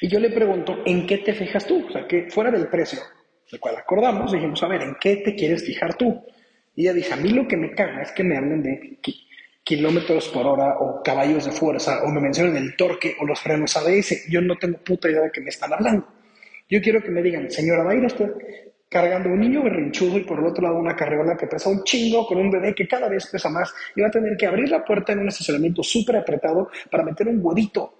Y 0.00 0.08
yo 0.08 0.18
le 0.18 0.30
pregunto, 0.30 0.78
¿en 0.86 1.06
qué 1.06 1.18
te 1.18 1.34
fijas 1.34 1.66
tú? 1.66 1.86
O 1.86 1.92
sea, 1.92 2.08
que 2.08 2.30
fuera 2.30 2.50
del 2.50 2.68
precio, 2.68 3.00
del 3.50 3.60
cual 3.60 3.76
acordamos, 3.76 4.32
dijimos, 4.32 4.62
a 4.62 4.68
ver, 4.68 4.80
¿en 4.80 4.96
qué 4.98 5.16
te 5.16 5.34
quieres 5.34 5.66
fijar 5.66 5.94
tú? 5.94 6.24
Y 6.74 6.84
ella 6.84 6.94
dice, 6.94 7.12
a 7.12 7.16
mí 7.16 7.28
lo 7.28 7.46
que 7.46 7.58
me 7.58 7.74
caga 7.74 8.00
es 8.00 8.12
que 8.12 8.24
me 8.24 8.38
hablen 8.38 8.62
de 8.62 8.98
kilómetros 9.62 10.28
por 10.28 10.46
hora 10.46 10.78
o 10.80 11.02
caballos 11.02 11.44
de 11.44 11.52
fuerza 11.52 12.02
o 12.04 12.08
me 12.08 12.22
mencionen 12.22 12.56
el 12.56 12.76
torque 12.76 13.14
o 13.20 13.26
los 13.26 13.40
frenos 13.40 13.76
ABS. 13.76 14.26
Yo 14.30 14.40
no 14.40 14.56
tengo 14.56 14.78
puta 14.78 15.10
idea 15.10 15.20
de 15.20 15.30
qué 15.30 15.42
me 15.42 15.50
están 15.50 15.70
hablando. 15.74 16.17
Yo 16.68 16.80
quiero 16.82 17.02
que 17.02 17.10
me 17.10 17.22
digan, 17.22 17.50
señora, 17.50 17.82
va 17.82 17.92
a 17.92 17.94
ir 17.94 18.04
usted 18.04 18.30
cargando 18.88 19.28
un 19.28 19.40
niño 19.40 19.62
berrinchudo 19.62 20.18
y 20.18 20.24
por 20.24 20.38
el 20.38 20.46
otro 20.46 20.62
lado 20.62 20.78
una 20.78 20.96
carreola 20.96 21.36
que 21.36 21.46
pesa 21.46 21.68
un 21.68 21.82
chingo 21.84 22.26
con 22.26 22.38
un 22.38 22.50
bebé 22.50 22.74
que 22.74 22.88
cada 22.88 23.08
vez 23.08 23.26
pesa 23.26 23.50
más 23.50 23.72
y 23.94 24.00
va 24.00 24.08
a 24.08 24.10
tener 24.10 24.36
que 24.36 24.46
abrir 24.46 24.68
la 24.70 24.84
puerta 24.84 25.12
en 25.12 25.20
un 25.20 25.28
estacionamiento 25.28 25.82
súper 25.82 26.16
apretado 26.16 26.70
para 26.90 27.04
meter 27.04 27.28
un 27.28 27.40
huevito 27.42 27.92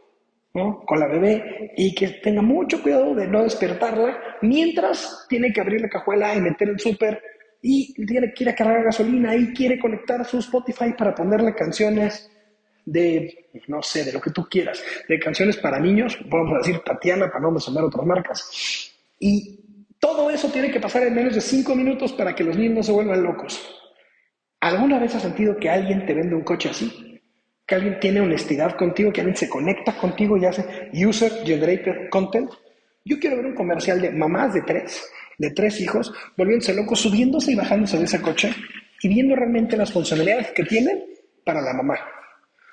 ¿no? 0.55 0.81
con 0.87 0.99
la 0.99 1.06
bebé 1.06 1.72
y 1.77 1.94
que 1.94 2.08
tenga 2.22 2.41
mucho 2.41 2.82
cuidado 2.82 3.15
de 3.15 3.27
no 3.27 3.43
despertarla 3.43 4.19
mientras 4.43 5.27
tiene 5.29 5.53
que 5.53 5.60
abrir 5.60 5.82
la 5.82 5.89
cajuela 5.89 6.34
y 6.34 6.41
meter 6.41 6.70
el 6.70 6.79
súper 6.79 7.22
y 7.60 7.93
tiene 8.06 8.32
que 8.32 8.55
cargar 8.55 8.84
gasolina 8.84 9.34
y 9.34 9.53
quiere 9.53 9.79
conectar 9.79 10.25
su 10.25 10.39
Spotify 10.39 10.94
para 10.96 11.15
ponerle 11.15 11.55
canciones 11.55 12.31
de, 12.90 13.50
no 13.66 13.82
sé, 13.82 14.04
de 14.04 14.12
lo 14.12 14.20
que 14.20 14.30
tú 14.30 14.46
quieras, 14.48 14.82
de 15.08 15.18
canciones 15.18 15.56
para 15.58 15.78
niños, 15.78 16.18
vamos 16.26 16.54
a 16.54 16.58
decir 16.58 16.80
Tatiana 16.80 17.28
para 17.28 17.40
no 17.40 17.50
mencionar 17.50 17.84
otras 17.84 18.06
marcas. 18.06 18.92
Y 19.18 19.60
todo 19.98 20.30
eso 20.30 20.48
tiene 20.48 20.70
que 20.70 20.80
pasar 20.80 21.02
en 21.02 21.14
menos 21.14 21.34
de 21.34 21.40
cinco 21.40 21.74
minutos 21.74 22.12
para 22.12 22.34
que 22.34 22.44
los 22.44 22.56
niños 22.56 22.74
no 22.76 22.82
se 22.82 22.92
vuelvan 22.92 23.22
locos. 23.22 23.60
¿Alguna 24.60 24.98
vez 24.98 25.14
has 25.14 25.22
sentido 25.22 25.56
que 25.56 25.68
alguien 25.68 26.06
te 26.06 26.14
vende 26.14 26.34
un 26.34 26.42
coche 26.42 26.70
así? 26.70 27.20
Que 27.66 27.74
alguien 27.74 28.00
tiene 28.00 28.20
honestidad 28.20 28.76
contigo, 28.76 29.12
que 29.12 29.20
alguien 29.20 29.36
se 29.36 29.48
conecta 29.48 29.96
contigo 29.96 30.36
y 30.36 30.46
hace 30.46 30.90
user 30.94 31.30
generated 31.44 32.08
content. 32.10 32.50
Yo 33.04 33.18
quiero 33.18 33.36
ver 33.36 33.46
un 33.46 33.54
comercial 33.54 34.00
de 34.00 34.10
mamás 34.10 34.54
de 34.54 34.62
tres, 34.62 35.10
de 35.36 35.50
tres 35.50 35.80
hijos, 35.80 36.12
volviéndose 36.36 36.74
locos, 36.74 37.00
subiéndose 37.00 37.52
y 37.52 37.54
bajándose 37.54 37.98
de 37.98 38.04
ese 38.04 38.22
coche 38.22 38.52
y 39.02 39.08
viendo 39.08 39.36
realmente 39.36 39.76
las 39.76 39.92
funcionalidades 39.92 40.52
que 40.52 40.64
tienen 40.64 41.04
para 41.44 41.60
la 41.60 41.74
mamá. 41.74 41.98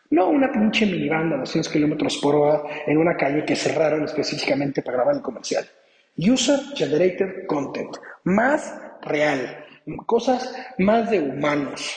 No 0.10 0.30
una 0.30 0.52
pinche 0.52 0.86
minivan 0.86 1.34
a 1.34 1.38
200 1.38 1.72
kilómetros 1.72 2.18
por 2.18 2.36
hora 2.36 2.64
en 2.86 2.98
una 2.98 3.18
calle 3.18 3.44
que 3.46 3.56
cerraron 3.56 4.04
específicamente 4.04 4.82
para 4.82 4.98
grabar 4.98 5.16
el 5.16 5.22
comercial. 5.22 5.68
User 6.18 6.60
Generated 6.76 7.46
Content. 7.48 7.98
Más 8.24 8.74
real. 9.02 9.66
Cosas 10.06 10.56
más 10.78 11.10
de 11.10 11.20
humanos. 11.20 11.94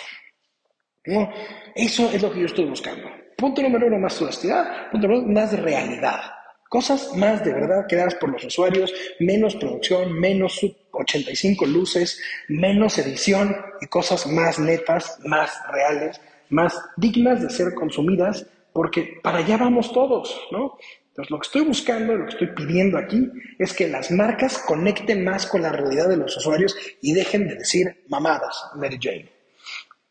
Eso 1.75 2.11
es 2.13 2.23
lo 2.23 2.33
que 2.33 2.41
yo 2.41 2.47
estoy 2.47 2.67
buscando. 2.67 3.09
Punto 3.37 3.63
número 3.63 3.87
uno, 3.87 3.99
más 3.99 4.21
honestidad. 4.21 4.91
Punto 4.91 5.07
número 5.07 5.25
uno, 5.25 5.41
más 5.41 5.59
realidad. 5.59 6.21
Cosas 6.69 7.17
más 7.17 7.43
de 7.45 7.55
verdad 7.55 7.87
creadas 7.89 8.15
por 8.17 8.31
los 8.31 8.45
usuarios, 8.45 8.93
menos 9.21 9.57
producción, 9.57 10.13
menos 10.19 10.61
85 10.91 11.65
luces, 11.65 12.21
menos 12.49 12.99
edición 12.99 13.57
y 13.81 13.87
cosas 13.87 14.27
más 14.27 14.59
netas, 14.59 15.19
más 15.25 15.51
reales, 15.73 16.21
más 16.51 16.81
dignas 16.97 17.43
de 17.43 17.51
ser 17.51 17.75
consumidas, 17.75 18.47
porque 18.73 19.19
para 19.23 19.39
allá 19.39 19.57
vamos 19.57 19.93
todos, 19.93 20.41
¿no? 20.51 20.77
Entonces, 21.09 21.31
lo 21.31 21.41
que 21.41 21.47
estoy 21.47 21.63
buscando, 21.63 22.15
lo 22.17 22.27
que 22.27 22.33
estoy 22.33 22.47
pidiendo 22.55 22.97
aquí, 22.97 23.29
es 23.59 23.73
que 23.73 23.89
las 23.89 24.11
marcas 24.13 24.63
conecten 24.67 25.25
más 25.25 25.47
con 25.47 25.63
la 25.63 25.73
realidad 25.73 26.09
de 26.09 26.17
los 26.17 26.37
usuarios 26.37 26.77
y 27.03 27.13
dejen 27.13 27.49
de 27.49 27.57
decir 27.57 28.05
mamadas, 28.09 28.71
Mary 28.77 28.99
Jane. 29.01 29.29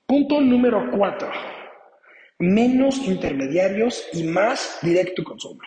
Punto 0.06 0.42
número 0.42 0.92
cuatro. 0.92 1.30
menos 2.40 2.98
intermediarios 3.00 4.08
y 4.14 4.24
más 4.24 4.80
directo 4.82 5.24
consumo. 5.24 5.62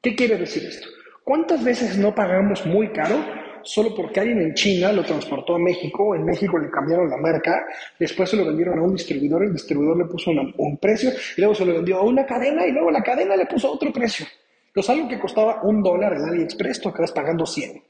¿Qué 0.00 0.16
quiere 0.16 0.36
decir 0.36 0.64
esto? 0.64 0.88
¿Cuántas 1.22 1.62
veces 1.62 1.96
no 1.96 2.14
pagamos 2.14 2.66
muy 2.66 2.88
caro 2.92 3.24
solo 3.64 3.94
porque 3.94 4.20
alguien 4.20 4.40
en 4.40 4.54
China 4.54 4.92
lo 4.92 5.02
transportó 5.04 5.54
a 5.54 5.58
México, 5.58 6.14
en 6.14 6.24
México 6.24 6.58
le 6.58 6.70
cambiaron 6.70 7.08
la 7.08 7.16
marca, 7.16 7.64
después 7.98 8.30
se 8.30 8.36
lo 8.36 8.46
vendieron 8.46 8.78
a 8.78 8.82
un 8.82 8.94
distribuidor, 8.94 9.44
el 9.44 9.52
distribuidor 9.52 9.96
le 9.96 10.04
puso 10.04 10.30
un 10.30 10.78
precio, 10.78 11.10
y 11.36 11.40
luego 11.40 11.54
se 11.54 11.64
lo 11.64 11.74
vendió 11.74 11.98
a 11.98 12.02
una 12.02 12.26
cadena 12.26 12.66
y 12.66 12.72
luego 12.72 12.90
la 12.90 13.02
cadena 13.02 13.36
le 13.36 13.46
puso 13.46 13.70
otro 13.70 13.92
precio. 13.92 14.26
Entonces 14.68 14.90
algo 14.90 15.08
que 15.08 15.18
costaba 15.18 15.62
un 15.62 15.82
dólar 15.82 16.14
en 16.14 16.24
AliExpress, 16.24 16.80
tú 16.80 16.88
acabas 16.88 17.12
pagando 17.12 17.44
100. 17.44 17.82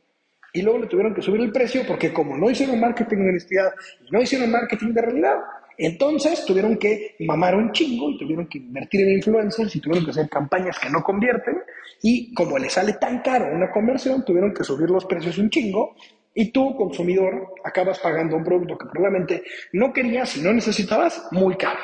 Y 0.54 0.62
luego 0.62 0.80
le 0.80 0.86
tuvieron 0.86 1.14
que 1.14 1.22
subir 1.22 1.40
el 1.40 1.52
precio 1.52 1.82
porque 1.86 2.12
como 2.12 2.36
no 2.36 2.50
hicieron 2.50 2.78
marketing 2.78 3.18
de 3.18 3.28
honestidad 3.30 3.72
no 4.10 4.20
hicieron 4.20 4.50
marketing 4.50 4.92
de 4.92 5.00
realidad, 5.00 5.36
entonces 5.78 6.44
tuvieron 6.44 6.76
que 6.76 7.16
mamar 7.20 7.54
un 7.54 7.72
chingo 7.72 8.10
y 8.10 8.18
tuvieron 8.18 8.46
que 8.46 8.58
invertir 8.58 9.00
en 9.02 9.14
influencers 9.14 9.74
y 9.74 9.80
tuvieron 9.80 10.04
que 10.04 10.10
hacer 10.10 10.28
campañas 10.28 10.78
que 10.78 10.90
no 10.90 11.02
convierten 11.02 11.62
y 12.02 12.34
como 12.34 12.58
le 12.58 12.68
sale 12.68 12.94
tan 12.94 13.20
caro 13.22 13.46
una 13.54 13.70
conversión, 13.70 14.24
tuvieron 14.24 14.52
que 14.52 14.64
subir 14.64 14.90
los 14.90 15.04
precios 15.06 15.38
un 15.38 15.48
chingo 15.48 15.94
y 16.34 16.50
tú, 16.50 16.74
consumidor, 16.76 17.54
acabas 17.64 17.98
pagando 18.00 18.36
un 18.36 18.44
producto 18.44 18.76
que 18.76 18.86
probablemente 18.86 19.44
no 19.72 19.92
querías 19.92 20.36
y 20.36 20.42
no 20.42 20.52
necesitabas 20.52 21.28
muy 21.30 21.56
caro. 21.56 21.80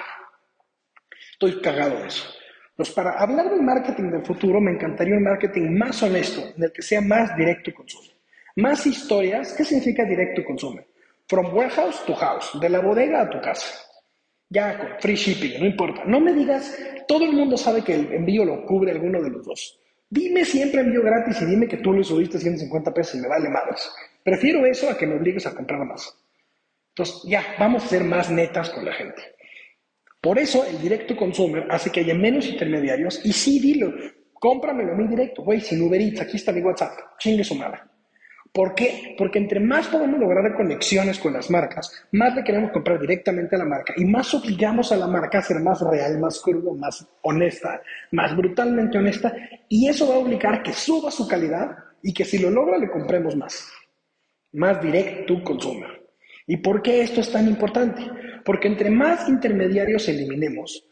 Estoy 1.33 1.61
cagado 1.61 2.01
de 2.01 2.09
eso. 2.09 2.25
Pues 2.75 2.91
para 2.91 3.13
hablar 3.13 3.51
del 3.51 3.63
marketing 3.63 4.11
del 4.11 4.25
futuro, 4.25 4.61
me 4.61 4.73
encantaría 4.73 5.15
un 5.15 5.23
marketing 5.23 5.77
más 5.77 6.03
honesto, 6.03 6.43
en 6.57 6.65
el 6.65 6.73
que 6.73 6.83
sea 6.83 7.01
más 7.01 7.37
directo 7.37 7.73
consumo. 7.75 8.09
Más 8.57 8.87
historias, 8.87 9.53
¿qué 9.53 9.65
significa 9.65 10.05
directo 10.05 10.43
consumo? 10.45 10.81
From 11.29 11.55
warehouse 11.55 12.05
to 12.07 12.15
house, 12.15 12.59
de 12.61 12.69
la 12.69 12.81
bodega 12.81 13.23
a 13.23 13.31
tu 13.31 13.41
casa. 13.41 13.69
Ya 14.49 14.79
con 14.79 14.89
free 15.01 15.15
shipping, 15.15 15.61
no 15.61 15.67
importa. 15.67 16.05
No 16.07 16.21
me 16.21 16.33
digas, 16.33 16.77
todo 17.07 17.25
el 17.25 17.33
mundo 17.33 17.57
sabe 17.57 17.83
que 17.83 17.95
el 17.95 18.13
envío 18.13 18.45
lo 18.45 18.65
cubre 18.65 18.93
alguno 18.93 19.21
de 19.23 19.31
los 19.31 19.45
dos. 19.45 19.79
Dime 20.11 20.45
siempre 20.45 20.81
envío 20.81 21.03
gratis 21.03 21.43
y 21.43 21.45
dime 21.45 21.69
que 21.69 21.79
tú 21.79 21.93
lo 21.93 22.03
subiste 22.03 22.39
150 22.39 22.95
pesos 22.95 23.17
y 23.17 23.19
me 23.19 23.29
vale 23.29 23.49
más. 23.51 23.93
Prefiero 24.23 24.65
eso 24.65 24.89
a 24.91 24.97
que 24.97 25.07
me 25.07 25.17
obligues 25.17 25.47
a 25.47 25.55
comprar 25.55 25.85
más. 25.85 26.17
Entonces, 26.91 27.23
ya, 27.27 27.43
vamos 27.59 27.85
a 27.85 27.89
ser 27.89 28.05
más 28.05 28.31
netas 28.31 28.71
con 28.71 28.85
la 28.85 28.93
gente. 28.93 29.23
Por 30.21 30.39
eso 30.39 30.67
el 30.67 30.81
directo 30.81 31.17
consumer 31.17 31.67
hace 31.71 31.91
que 31.91 32.01
haya 32.01 32.15
menos 32.15 32.47
intermediarios 32.47 33.25
y 33.25 33.33
sí, 33.33 33.61
dilo, 33.61 33.93
cómpramelo 34.35 34.93
a 34.93 34.97
mí 34.97 35.07
directo, 35.07 35.43
güey, 35.43 35.61
sin 35.61 35.81
Uber 35.83 36.01
Eats, 36.01 36.23
aquí 36.23 36.37
está 36.37 36.53
mi 36.53 36.61
WhatsApp, 36.61 36.93
chingue 37.19 37.45
su 37.45 37.55
madre. 37.55 37.81
¿Por 38.59 38.75
qué? 38.75 39.15
Porque 39.17 39.39
entre 39.39 39.61
más 39.61 39.87
podemos 39.87 40.19
lograr 40.19 40.53
conexiones 40.57 41.21
con 41.21 41.33
las 41.33 41.49
marcas, 41.49 41.93
más 42.11 42.35
le 42.35 42.43
queremos 42.43 42.73
comprar 42.73 42.99
directamente 42.99 43.55
a 43.55 43.61
la 43.61 43.65
marca 43.65 43.95
y 43.97 44.05
más 44.05 44.35
obligamos 44.35 44.91
a 44.91 44.97
la 44.97 45.07
marca 45.07 45.39
a 45.39 45.43
ser 45.43 45.61
más 45.61 45.81
real, 45.81 46.19
más 46.19 46.41
crudo, 46.41 46.75
más 46.75 47.07
honesta, 47.23 47.81
más 48.11 48.37
brutalmente 48.37 48.99
honesta 48.99 49.33
y 49.69 49.87
eso 49.87 50.09
va 50.09 50.17
a 50.17 50.19
obligar 50.19 50.65
que 50.65 50.73
suba 50.73 51.13
su 51.13 51.29
calidad 51.29 51.71
y 52.03 52.13
que 52.13 52.25
si 52.25 52.37
lo 52.39 52.51
logra 52.51 52.79
le 52.79 52.91
compremos 52.91 53.37
más. 53.37 53.71
Más 54.55 54.83
direct 54.83 55.29
to 55.29 55.45
consumer. 55.45 56.09
¿Y 56.49 56.57
por 56.57 56.83
qué 56.83 57.03
esto 57.03 57.21
es 57.21 57.31
tan 57.31 57.47
importante? 57.47 58.11
Porque 58.45 58.67
entre 58.67 58.91
más 58.91 59.29
intermediarios 59.29 60.09
eliminemos, 60.09 60.85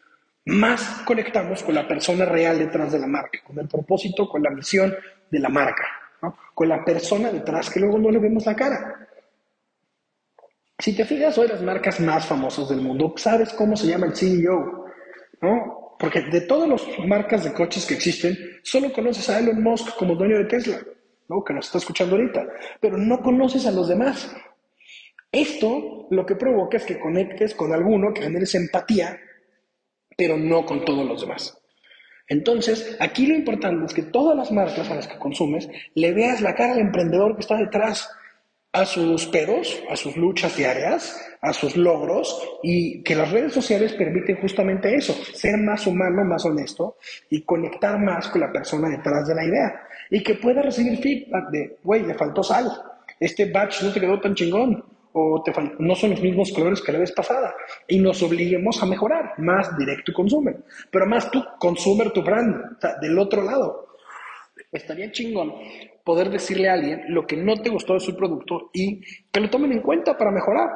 más 0.45 1.03
conectamos 1.05 1.65
con 1.65 1.75
la 1.75 1.89
persona 1.89 2.27
real 2.27 2.61
detrás 2.61 2.93
de 2.93 3.01
la 3.01 3.09
marca, 3.09 3.41
con 3.45 3.59
el 3.59 3.67
propósito, 3.67 4.29
con 4.29 4.41
la 4.41 4.51
misión 4.51 4.95
de 5.33 5.41
la 5.41 5.49
marca 5.49 6.06
con 6.55 6.69
la 6.69 6.85
persona 6.85 7.31
detrás 7.31 7.71
que 7.71 7.81
luego 7.81 7.99
no 7.99 8.11
le 8.11 8.19
vemos 8.19 8.47
la 8.47 8.55
cara. 8.55 9.09
Si 10.79 10.95
te 10.95 11.05
fijas, 11.05 11.37
hoy 11.39 11.49
las 11.49 11.63
marcas 11.63 12.01
más 12.01 12.27
famosas 12.27 12.69
del 12.69 12.81
mundo, 12.81 13.15
sabes 13.17 13.53
cómo 13.55 13.77
se 13.77 13.87
llama 13.87 14.07
el 14.07 14.17
CEO, 14.17 14.85
¿no? 15.41 15.97
Porque 15.99 16.21
de 16.21 16.43
todas 16.43 16.69
las 16.69 16.83
marcas 17.07 17.45
de 17.45 17.53
coches 17.53 17.87
que 17.87 17.95
existen, 17.95 18.37
solo 18.63 18.93
conoces 18.93 19.29
a 19.31 19.39
Elon 19.39 19.63
Musk 19.63 19.97
como 19.97 20.15
dueño 20.15 20.37
de 20.39 20.45
Tesla, 20.45 20.79
¿no? 21.29 21.43
Que 21.43 21.55
nos 21.55 21.67
está 21.67 21.79
escuchando 21.79 22.17
ahorita, 22.17 22.47
pero 22.81 22.99
no 22.99 23.23
conoces 23.23 23.67
a 23.67 23.73
los 23.73 23.89
demás. 23.89 24.31
Esto 25.33 26.07
lo 26.11 26.27
que 26.27 26.37
provoca 26.37 26.77
es 26.77 26.85
que 26.85 27.01
conectes 27.01 27.55
con 27.55 27.73
alguno, 27.73 28.13
que 28.13 28.23
generes 28.23 28.55
empatía, 28.55 29.19
pero 30.17 30.37
no 30.37 30.65
con 30.65 30.85
todos 30.85 31.07
los 31.07 31.21
demás. 31.23 31.59
Entonces, 32.29 32.97
aquí 33.01 33.27
lo 33.27 33.35
importante 33.35 33.87
es 33.87 33.95
que 33.95 34.03
todas 34.03 34.37
las 34.37 34.51
marcas 34.51 34.91
a 34.91 34.95
las 34.95 35.07
que 35.07 35.19
consumes 35.19 35.69
le 35.95 36.13
veas 36.13 36.41
la 36.41 36.55
cara 36.55 36.73
al 36.73 36.81
emprendedor 36.81 37.35
que 37.35 37.43
está 37.43 37.57
detrás, 37.57 38.11
a 38.73 38.85
sus 38.85 39.27
pedos, 39.27 39.83
a 39.89 39.97
sus 39.97 40.17
luchas 40.19 40.55
diarias, 40.55 41.19
a 41.41 41.53
sus 41.55 41.79
logros 41.79 42.43
y 42.63 43.03
que 43.03 43.15
las 43.15 43.31
redes 43.31 43.55
sociales 43.55 43.95
permiten 43.95 44.37
justamente 44.37 44.95
eso, 44.95 45.15
ser 45.33 45.57
más 45.57 45.87
humano, 45.87 46.25
más 46.25 46.45
honesto 46.45 46.99
y 47.31 47.41
conectar 47.43 47.99
más 47.99 48.29
con 48.29 48.43
la 48.43 48.53
persona 48.53 48.91
detrás 48.91 49.27
de 49.29 49.35
la 49.35 49.45
idea 49.47 49.81
y 50.11 50.23
que 50.23 50.35
pueda 50.35 50.61
recibir 50.61 50.99
feedback 50.99 51.51
de, 51.51 51.79
güey, 51.83 52.03
le 52.03 52.15
faltó 52.15 52.43
sal, 52.43 52.71
este 53.19 53.51
batch 53.51 53.83
no 53.83 53.93
te 53.93 54.01
quedó 54.01 54.21
tan 54.21 54.35
chingón, 54.35 54.85
no 55.79 55.95
son 55.95 56.11
los 56.11 56.21
mismos 56.21 56.53
colores 56.53 56.83
que 56.83 56.93
la 56.93 56.99
vez 56.99 57.13
pasada. 57.13 57.55
Y 57.89 57.99
nos 57.99 58.23
obliguemos 58.23 58.83
a 58.83 58.87
mejorar, 58.87 59.33
más 59.39 59.77
directo 59.79 60.13
consumer, 60.13 60.57
pero 60.91 61.07
más 61.07 61.31
tú 61.31 61.43
consumer 61.59 62.11
tu 62.11 62.23
brand, 62.23 62.79
del 63.01 63.19
otro 63.19 63.43
lado. 63.43 63.89
Estaría 64.71 65.11
chingón 65.13 65.55
poder 66.05 66.31
decirle 66.31 66.69
a 66.69 66.75
alguien 66.75 67.03
lo 67.09 67.27
que 67.27 67.37
no 67.37 67.57
te 67.61 67.71
gustó 67.71 67.95
de 67.95 68.01
su 68.01 68.17
producto 68.17 68.71
y 68.73 69.01
que 69.31 69.41
lo 69.41 69.51
tomen 69.51 69.73
en 69.73 69.81
cuenta 69.81 70.17
para 70.17 70.31
mejorar. 70.31 70.69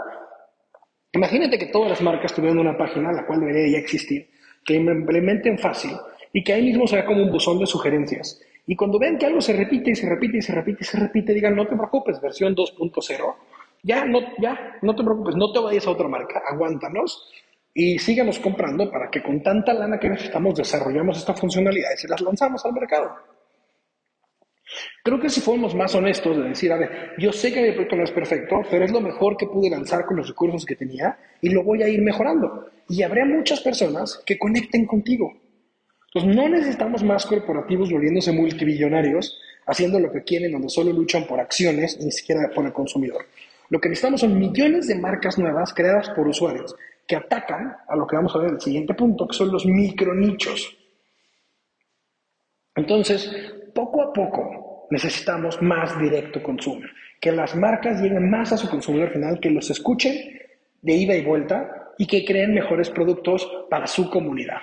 Imagínate 1.13 1.59
que 1.59 1.67
todas 1.67 1.91
las 1.91 2.03
marcas 2.03 2.33
tuvieran 2.33 2.59
una 2.59 2.77
página, 2.77 3.13
la 3.13 3.27
cual 3.27 3.41
debería 3.41 3.73
ya 3.73 3.79
existir, 3.79 4.31
que 4.65 4.75
implementen 4.75 5.59
fácil 5.59 5.93
y 6.33 6.43
que 6.43 6.53
ahí 6.53 6.63
mismo 6.63 6.87
sea 6.87 7.05
como 7.05 7.23
un 7.23 7.31
buzón 7.31 7.59
de 7.59 7.67
sugerencias. 7.67 8.41
Y 8.67 8.77
cuando 8.77 8.99
vean 8.99 9.19
que 9.19 9.27
algo 9.27 9.41
se 9.41 9.53
repite 9.53 9.91
y 9.91 9.95
se 9.97 10.09
repite 10.09 10.39
y 10.39 10.43
se 10.43 10.55
repite 10.55 10.79
y 10.83 10.85
se 10.85 10.99
repite, 10.99 11.35
digan, 11.35 11.57
no 11.57 11.67
te 11.67 11.77
preocupes, 11.77 12.21
versión 12.21 12.55
2.0 12.55 13.35
ya 13.83 14.05
no, 14.05 14.21
ya, 14.39 14.79
no 14.83 14.95
te 14.95 15.03
preocupes, 15.03 15.37
no 15.37 15.53
te 15.53 15.61
vayas 15.61 15.87
a 15.87 15.91
otra 15.91 16.09
marca, 16.09 16.43
aguántanos 16.51 17.29
y 17.73 17.99
síganos 17.99 18.39
comprando 18.39 18.91
para 18.91 19.11
que 19.11 19.23
con 19.23 19.43
tanta 19.43 19.73
lana 19.73 19.99
que 19.99 20.09
necesitamos 20.09 20.57
desarrollemos 20.57 21.19
esta 21.19 21.35
funcionalidad 21.35 21.91
y 22.03 22.09
las 22.09 22.21
lanzamos 22.21 22.65
al 22.65 22.73
mercado. 22.73 23.11
Creo 25.03 25.19
que 25.19 25.29
si 25.29 25.41
fuéramos 25.41 25.75
más 25.75 25.95
honestos 25.95 26.37
de 26.37 26.51
decir, 26.51 26.73
a 26.73 26.77
ver, 26.77 27.13
yo 27.19 27.33
sé 27.33 27.53
que 27.53 27.63
mi 27.63 27.73
proyecto 27.73 27.97
no 27.97 28.05
es 28.05 28.13
perfecto, 28.13 28.63
pero 28.71 28.85
es 28.85 28.93
lo 28.93 29.01
mejor 29.01 29.37
que 29.37 29.47
pude 29.47 29.71
lanzar 29.71 30.05
con 30.05 30.17
los 30.17 30.29
recursos 30.29 30.65
que 30.65 30.77
tenía 30.77 31.19
y 31.41 31.51
lo 31.51 31.65
voy 31.65 31.83
a 31.83 31.89
ir 31.89 32.01
mejorando. 32.03 32.69
Y 32.89 33.03
habrá 33.03 33.25
muchas 33.25 33.61
personas 33.61 34.23
que 34.25 34.39
conecten 34.39 34.87
contigo. 34.87 35.33
Entonces, 36.13 36.37
no 36.37 36.49
necesitamos 36.49 37.03
más 37.03 37.25
corporativos 37.27 37.91
volviéndose 37.91 38.33
multimillonarios, 38.33 39.41
haciendo 39.67 40.01
lo 40.01 40.11
que 40.11 40.23
quieren, 40.23 40.53
donde 40.53 40.69
solo 40.69 40.93
luchan 40.93 41.25
por 41.25 41.41
acciones, 41.41 41.99
ni 42.01 42.11
siquiera 42.11 42.51
por 42.55 42.67
el 42.67 42.73
consumidor. 42.73 43.27
Lo 43.71 43.81
que 43.81 43.89
necesitamos 43.89 44.21
son 44.21 44.39
millones 44.39 44.89
de 44.89 44.97
marcas 44.97 45.39
nuevas 45.39 45.73
creadas 45.73 46.11
por 46.11 46.29
usuarios 46.29 46.75
que 47.07 47.17
atacan 47.17 47.77
a 47.89 47.97
lo 47.97 48.07
que 48.07 48.17
vamos 48.17 48.35
a 48.35 48.39
ver 48.39 48.49
en 48.49 48.55
el 48.55 48.61
siguiente 48.61 48.95
punto, 48.95 49.27
que 49.27 49.35
son 49.35 49.51
los 49.51 49.67
micronichos. 49.67 50.77
Entonces, 52.77 53.53
poco 53.75 54.03
a 54.03 54.13
poco 54.13 54.87
necesitamos 54.91 55.61
más 55.61 55.99
directo 55.99 56.43
consumo, 56.43 56.87
que 57.21 57.33
las 57.33 57.57
marcas 57.57 58.01
lleguen 58.01 58.31
más 58.31 58.53
a 58.53 58.57
su 58.57 58.69
consumidor 58.69 59.13
final, 59.13 59.41
que 59.41 59.51
los 59.51 59.71
escuchen 59.71 60.15
de 60.83 60.93
ida 60.93 61.17
y 61.17 61.25
vuelta 61.25 61.93
y 61.99 62.07
que 62.07 62.25
creen 62.25 62.55
mejores 62.55 62.91
productos 62.91 63.49
para 63.69 63.87
su 63.87 64.09
comunidad. 64.09 64.61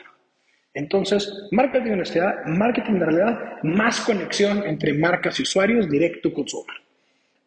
Entonces, 0.73 1.47
marketing 1.51 1.85
de 1.85 1.93
honestidad, 1.93 2.45
marketing 2.45 2.93
de 2.93 3.05
realidad, 3.05 3.39
más 3.63 4.01
conexión 4.01 4.63
entre 4.65 4.93
marcas 4.93 5.39
y 5.39 5.43
usuarios, 5.43 5.89
directo 5.89 6.33
consumo. 6.33 6.71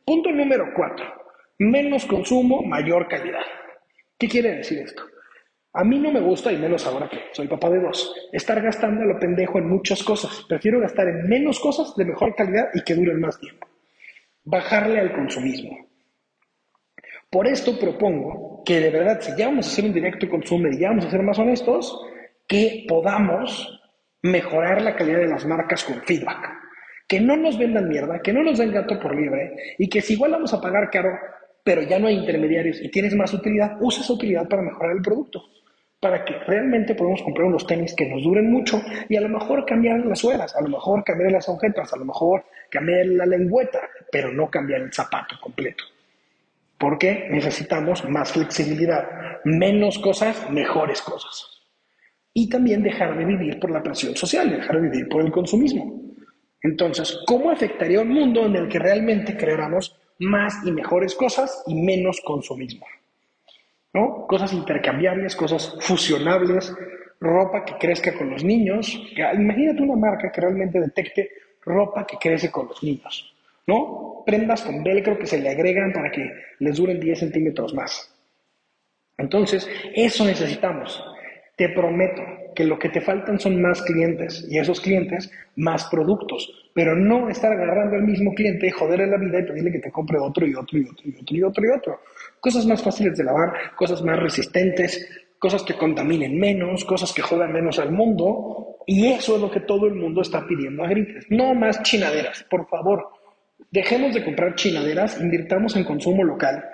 Punto 0.05 0.31
número 0.31 0.73
cuatro. 0.75 1.20
Menos 1.61 2.07
consumo, 2.07 2.63
mayor 2.63 3.07
calidad. 3.07 3.45
¿Qué 4.19 4.27
quiere 4.27 4.57
decir 4.57 4.79
esto? 4.79 5.03
A 5.75 5.85
mí 5.85 5.99
no 5.99 6.11
me 6.11 6.21
gusta, 6.21 6.51
y 6.51 6.57
menos 6.57 6.87
ahora 6.87 7.07
que 7.07 7.19
soy 7.33 7.49
papá 7.49 7.69
de 7.69 7.81
dos, 7.81 8.15
estar 8.33 8.63
gastando 8.63 9.03
a 9.03 9.05
lo 9.05 9.19
pendejo 9.19 9.59
en 9.59 9.69
muchas 9.69 10.03
cosas. 10.03 10.43
Prefiero 10.49 10.81
gastar 10.81 11.09
en 11.09 11.29
menos 11.29 11.61
cosas 11.61 11.95
de 11.97 12.07
mejor 12.07 12.35
calidad 12.35 12.71
y 12.73 12.83
que 12.83 12.95
duren 12.95 13.21
más 13.21 13.39
tiempo. 13.39 13.69
Bajarle 14.43 15.01
al 15.01 15.13
consumismo. 15.13 15.87
Por 17.29 17.47
esto 17.47 17.79
propongo 17.79 18.63
que 18.65 18.81
de 18.81 18.91
verdad, 18.91 19.21
si 19.21 19.37
ya 19.37 19.49
vamos 19.49 19.67
a 19.67 19.71
hacer 19.71 19.85
un 19.85 19.93
directo 19.93 20.31
consumo 20.31 20.67
y 20.69 20.81
ya 20.81 20.89
vamos 20.89 21.05
a 21.05 21.11
ser 21.11 21.23
más 21.23 21.39
honestos, 21.39 22.01
que 22.49 22.87
podamos 22.89 23.83
mejorar 24.23 24.81
la 24.81 24.97
calidad 24.97 25.19
de 25.19 25.29
las 25.29 25.45
marcas 25.45 25.85
con 25.85 26.01
feedback. 26.05 26.55
Que 27.07 27.21
no 27.21 27.37
nos 27.37 27.59
vendan 27.59 27.87
mierda, 27.87 28.23
que 28.23 28.33
no 28.33 28.43
nos 28.43 28.57
den 28.57 28.73
gato 28.73 28.99
por 28.99 29.15
libre 29.15 29.77
y 29.77 29.91
que 29.91 30.01
si 30.01 30.15
igual 30.15 30.31
vamos 30.31 30.55
a 30.55 30.61
pagar 30.61 30.89
caro, 30.91 31.11
pero 31.65 31.83
ya 31.83 31.99
no 31.99 32.09
hay 32.09 32.17
intermediarios 32.17 32.81
y 32.83 32.91
tienes 32.91 33.15
más 33.15 33.33
utilidad, 33.35 33.77
usa 33.81 34.03
esa 34.03 34.13
utilidad 34.13 34.49
para 34.49 34.63
mejorar 34.63 34.97
el 34.97 35.03
producto, 35.03 35.45
para 36.01 36.25
que 36.25 36.35
realmente 36.47 36.95
podamos 36.95 37.23
comprar 37.23 37.47
unos 37.47 37.67
tenis 37.67 37.95
que 37.95 38.09
nos 38.09 38.23
duren 38.23 38.51
mucho 38.51 38.81
y 39.09 39.17
a 39.17 39.21
lo 39.21 39.29
mejor 39.29 39.67
cambiar 39.67 40.05
las 40.07 40.19
suelas, 40.19 40.57
a 40.57 40.63
lo 40.63 40.69
mejor 40.69 41.05
cambiar 41.05 41.33
las 41.33 41.49
agujetas, 41.49 41.93
a 41.93 41.97
lo 41.97 42.07
mejor 42.07 42.45
cambiar 42.71 43.07
la 43.07 43.27
lengüeta, 43.27 43.81
pero 44.11 44.33
no 44.33 44.51
cambiar 44.51 44.81
el 44.81 44.93
zapato 44.93 45.37
completo. 45.41 45.85
Porque 46.79 47.29
necesitamos 47.31 48.09
más 48.09 48.33
flexibilidad, 48.33 49.05
menos 49.45 49.99
cosas, 49.99 50.51
mejores 50.51 51.03
cosas. 51.03 51.57
y 52.33 52.49
también 52.49 52.83
dejar 52.83 53.19
de 53.19 53.25
vivir 53.25 53.59
por 53.59 53.71
la 53.73 53.83
presión 53.83 54.15
social, 54.17 54.49
dejar 54.51 54.77
de 54.81 54.89
vivir 54.89 55.09
por 55.09 55.21
el 55.21 55.33
consumismo. 55.33 56.01
Entonces, 56.63 57.19
¿cómo 57.27 57.51
afectaría 57.51 58.01
un 58.01 58.09
mundo 58.09 58.47
en 58.47 58.55
el 58.55 58.69
que 58.69 58.79
realmente 58.79 59.37
creáramos 59.37 60.00
más 60.21 60.55
y 60.65 60.71
mejores 60.71 61.15
cosas 61.15 61.63
y 61.67 61.75
menos 61.75 62.21
consumismo? 62.21 62.87
¿No? 63.93 64.27
Cosas 64.29 64.53
intercambiables, 64.53 65.35
cosas 65.35 65.77
fusionables, 65.81 66.73
ropa 67.21 67.65
que 67.65 67.75
crezca 67.75 68.15
con 68.17 68.31
los 68.31 68.45
niños. 68.45 69.01
Imagínate 69.35 69.83
una 69.83 69.97
marca 69.97 70.31
que 70.31 70.41
realmente 70.41 70.81
detecte 70.81 71.31
ropa 71.63 72.07
que 72.07 72.17
crece 72.17 72.51
con 72.51 72.69
los 72.69 72.83
niños, 72.83 73.35
¿no? 73.67 74.23
Prendas 74.25 74.63
con 74.63 74.83
velcro 74.83 75.19
que 75.19 75.27
se 75.27 75.41
le 75.41 75.51
agregan 75.51 75.93
para 75.93 76.11
que 76.11 76.31
les 76.59 76.77
duren 76.77 77.01
10 77.01 77.19
centímetros 77.19 77.75
más. 77.75 78.15
Entonces, 79.19 79.69
eso 79.95 80.25
necesitamos. 80.25 81.03
Te 81.57 81.69
prometo 81.69 82.23
que 82.55 82.65
lo 82.65 82.79
que 82.79 82.89
te 82.89 83.03
faltan 83.03 83.39
son 83.39 83.61
más 83.61 83.83
clientes 83.83 84.47
y 84.49 84.59
esos 84.59 84.81
clientes 84.81 85.31
más 85.57 85.85
productos, 85.87 86.60
pero 86.81 86.97
no 86.97 87.29
estar 87.29 87.53
agarrando 87.53 87.97
al 87.97 88.05
mismo 88.05 88.33
cliente 88.33 88.71
joderle 88.71 89.07
la 89.07 89.19
vida 89.19 89.39
y 89.39 89.45
pedirle 89.45 89.71
que 89.71 89.81
te 89.81 89.91
compre 89.91 90.19
otro 90.19 90.47
y 90.47 90.55
otro 90.55 90.79
y 90.79 90.85
otro 90.85 91.05
y 91.05 91.15
otro 91.21 91.37
y 91.37 91.43
otro 91.43 91.67
y 91.67 91.71
otro. 91.79 92.01
Cosas 92.41 92.65
más 92.65 92.83
fáciles 92.83 93.19
de 93.19 93.25
lavar, 93.25 93.53
cosas 93.77 94.03
más 94.03 94.19
resistentes, 94.19 95.07
cosas 95.39 95.63
que 95.63 95.75
contaminen 95.75 96.41
menos, 96.41 96.87
cosas 96.87 97.13
que 97.13 97.21
jodan 97.21 97.53
menos 97.53 97.79
al 97.79 97.93
mundo, 97.93 98.79
y 98.87 99.09
eso 99.09 99.35
es 99.35 99.43
lo 99.43 99.51
que 99.51 99.61
todo 99.61 99.89
el 99.89 99.95
mundo 99.95 100.23
está 100.23 100.47
pidiendo 100.47 100.83
a 100.83 100.89
gritos. 100.89 101.27
No 101.29 101.55
más 101.55 101.83
chinaderas, 101.83 102.47
por 102.49 102.67
favor. 102.67 103.09
Dejemos 103.71 104.15
de 104.15 104.25
comprar 104.25 104.55
chinaderas, 104.55 105.21
invirtamos 105.21 105.77
en 105.77 105.85
consumo 105.85 106.25
local, 106.25 106.65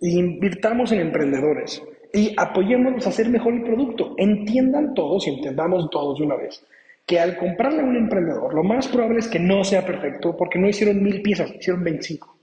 invirtamos 0.00 0.90
en 0.90 0.98
emprendedores 0.98 1.80
y 2.12 2.34
apoyémonos 2.36 3.06
a 3.06 3.10
hacer 3.10 3.28
mejor 3.28 3.54
el 3.54 3.62
producto. 3.62 4.16
Entiendan 4.18 4.94
todos 4.94 5.28
y 5.28 5.30
entendamos 5.30 5.88
todos 5.90 6.18
de 6.18 6.24
una 6.24 6.34
vez 6.34 6.60
que 7.06 7.18
al 7.18 7.36
comprarle 7.36 7.80
a 7.80 7.84
un 7.84 7.96
emprendedor, 7.96 8.54
lo 8.54 8.62
más 8.62 8.88
probable 8.88 9.18
es 9.18 9.28
que 9.28 9.38
no 9.38 9.64
sea 9.64 9.84
perfecto 9.84 10.36
porque 10.36 10.58
no 10.58 10.68
hicieron 10.68 11.02
mil 11.02 11.22
piezas, 11.22 11.52
hicieron 11.54 11.82
25. 11.82 12.38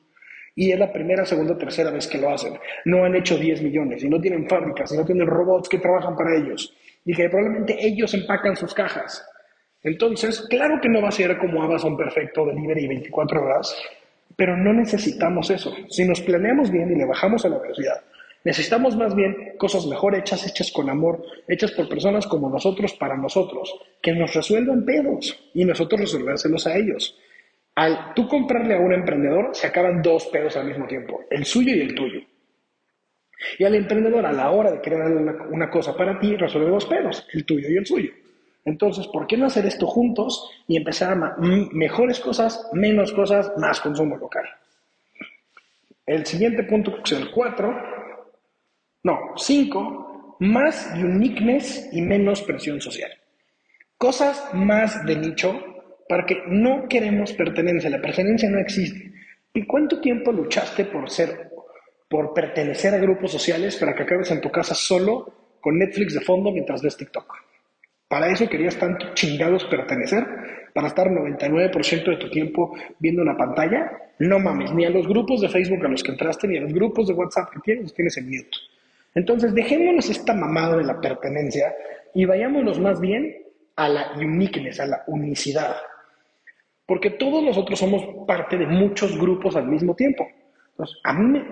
Y 0.56 0.72
es 0.72 0.80
la 0.80 0.92
primera, 0.92 1.24
segunda, 1.24 1.56
tercera 1.56 1.92
vez 1.92 2.08
que 2.08 2.18
lo 2.18 2.32
hacen. 2.32 2.54
No 2.86 3.06
han 3.06 3.16
hecho 3.16 3.38
10 3.38 3.62
millones 3.62 4.04
y 4.04 4.10
no 4.10 4.20
tienen 4.20 4.50
fábricas 4.50 4.92
y 4.92 4.98
no 4.98 5.06
tienen 5.06 5.28
robots 5.28 5.70
que 5.70 5.78
trabajan 5.78 6.16
para 6.16 6.36
ellos. 6.36 6.76
Y 7.06 7.14
que 7.14 7.30
probablemente 7.30 7.78
ellos 7.80 8.14
empacan 8.16 8.56
sus 8.56 8.74
cajas. 8.74 9.24
Entonces, 9.84 10.42
claro 10.50 10.82
que 10.82 10.90
no 10.90 11.02
va 11.02 11.10
a 11.10 11.12
ser 11.12 11.38
como 11.38 11.62
Amazon 11.62 11.96
perfecto, 11.96 12.46
delivery 12.46 12.88
24 12.88 13.44
horas, 13.44 13.76
pero 14.36 14.58
no 14.58 14.74
necesitamos 14.74 15.50
eso. 15.52 15.74
Si 15.90 16.06
nos 16.06 16.22
planeamos 16.22 16.72
bien 16.72 16.92
y 16.92 16.96
le 16.96 17.06
bajamos 17.06 17.46
a 17.46 17.50
la 17.50 17.60
velocidad, 17.60 18.02
necesitamos 18.48 18.96
más 18.96 19.14
bien 19.14 19.56
cosas 19.58 19.86
mejor 19.88 20.16
hechas, 20.16 20.48
hechas 20.48 20.72
con 20.72 20.90
amor, 20.90 21.22
hechas 21.50 21.72
por 21.72 21.90
personas 21.90 22.26
como 22.28 22.50
nosotros 22.50 22.94
para 22.94 23.18
nosotros, 23.18 23.78
que 24.02 24.14
nos 24.14 24.34
resuelvan 24.34 24.86
pedos 24.86 25.38
y 25.54 25.66
nosotros 25.66 26.00
resolvérselos 26.00 26.66
a 26.66 26.78
ellos. 26.78 27.20
Al 27.76 28.14
tú 28.14 28.26
comprarle 28.26 28.74
a 28.74 28.80
un 28.80 28.94
emprendedor, 28.94 29.50
se 29.52 29.68
acaban 29.68 30.02
dos 30.02 30.28
pedos 30.28 30.56
al 30.56 30.66
mismo 30.66 30.88
tiempo, 30.88 31.26
el 31.30 31.44
suyo 31.44 31.76
y 31.76 31.82
el 31.82 31.94
tuyo. 31.94 32.22
Y 33.60 33.66
al 33.66 33.76
emprendedor, 33.76 34.26
a 34.26 34.32
la 34.32 34.50
hora 34.50 34.72
de 34.72 34.90
una, 34.90 35.44
una 35.52 35.70
cosa 35.70 35.94
para 35.98 36.18
ti, 36.18 36.38
resuelve 36.38 36.72
dos 36.72 36.86
pedos, 36.86 37.28
el 37.34 37.46
tuyo 37.46 37.68
y 37.70 37.76
el 37.76 37.86
suyo. 37.86 38.12
Entonces, 38.64 39.08
¿por 39.08 39.28
qué 39.28 39.36
no 39.36 39.48
hacer 39.48 39.66
esto 39.66 39.88
juntos 39.88 40.50
y 40.70 40.78
empezar 40.78 41.12
a 41.12 41.36
mejores 41.38 42.22
cosas, 42.22 42.70
menos 42.72 43.12
cosas, 43.12 43.52
más 43.58 43.82
consumo 43.82 44.16
local? 44.16 44.46
El 46.06 46.26
siguiente 46.26 46.64
punto, 46.64 46.96
que 47.04 47.14
es 47.14 47.22
el 47.22 47.30
4, 47.32 47.97
no, 49.04 49.20
5, 49.36 50.38
más 50.40 50.92
uniqueness 50.96 51.90
y 51.92 52.02
menos 52.02 52.42
presión 52.42 52.82
social. 52.82 53.12
Cosas 53.98 54.50
más 54.54 55.06
de 55.06 55.16
nicho 55.16 55.60
para 56.08 56.26
que 56.26 56.44
no 56.48 56.88
queremos 56.88 57.34
pertenencia, 57.34 57.90
la 57.90 58.02
pertenencia 58.02 58.50
no 58.50 58.60
existe. 58.60 59.14
¿Y 59.54 59.66
cuánto 59.66 60.00
tiempo 60.00 60.32
luchaste 60.32 60.86
por 60.86 61.10
ser, 61.10 61.52
por 62.10 62.34
pertenecer 62.34 62.94
a 62.94 62.98
grupos 62.98 63.32
sociales 63.32 63.76
para 63.76 63.96
que 63.96 64.04
acabes 64.04 64.32
en 64.32 64.42
tu 64.42 64.52
casa 64.52 64.76
solo 64.76 65.58
con 65.60 65.78
Netflix 65.78 66.14
de 66.14 66.22
fondo 66.22 66.52
mientras 66.52 66.82
ves 66.82 66.96
TikTok? 66.96 67.34
Para 68.08 68.32
eso 68.32 68.48
querías 68.48 68.78
tanto 68.78 69.14
chingados 69.14 69.66
pertenecer, 69.66 70.26
para 70.74 70.88
estar 70.88 71.08
99% 71.08 72.06
de 72.06 72.18
tu 72.18 72.30
tiempo 72.30 72.74
viendo 73.00 73.22
una 73.22 73.36
pantalla. 73.36 73.92
No 74.20 74.40
mames, 74.40 74.72
ni 74.74 74.86
a 74.86 74.90
los 74.90 75.08
grupos 75.08 75.42
de 75.42 75.50
Facebook 75.50 75.84
a 75.86 75.90
los 75.90 76.04
que 76.04 76.12
entraste, 76.12 76.48
ni 76.48 76.58
a 76.58 76.62
los 76.62 76.74
grupos 76.74 77.08
de 77.08 77.14
WhatsApp 77.14 77.50
que 77.52 77.60
tienes, 77.60 77.84
los 77.84 77.94
tienes 77.94 78.16
en 78.18 78.30
mute. 78.30 78.58
Entonces, 79.18 79.52
dejémonos 79.56 80.12
esta 80.12 80.32
mamada 80.36 80.78
de 80.78 80.84
la 80.84 81.02
pertenencia 81.02 81.74
y 82.14 82.26
vayámonos 82.26 82.80
más 82.80 83.02
bien 83.02 83.36
a 83.76 83.90
la 83.90 84.12
uniqueness, 84.16 84.80
a 84.80 84.86
la 84.86 85.04
unicidad. 85.08 85.76
Porque 86.86 87.10
todos 87.10 87.44
nosotros 87.44 87.80
somos 87.80 88.08
parte 88.28 88.60
de 88.60 88.68
muchos 88.68 89.18
grupos 89.18 89.56
al 89.56 89.68
mismo 89.70 89.96
tiempo. 89.96 90.28
Entonces, 90.70 91.00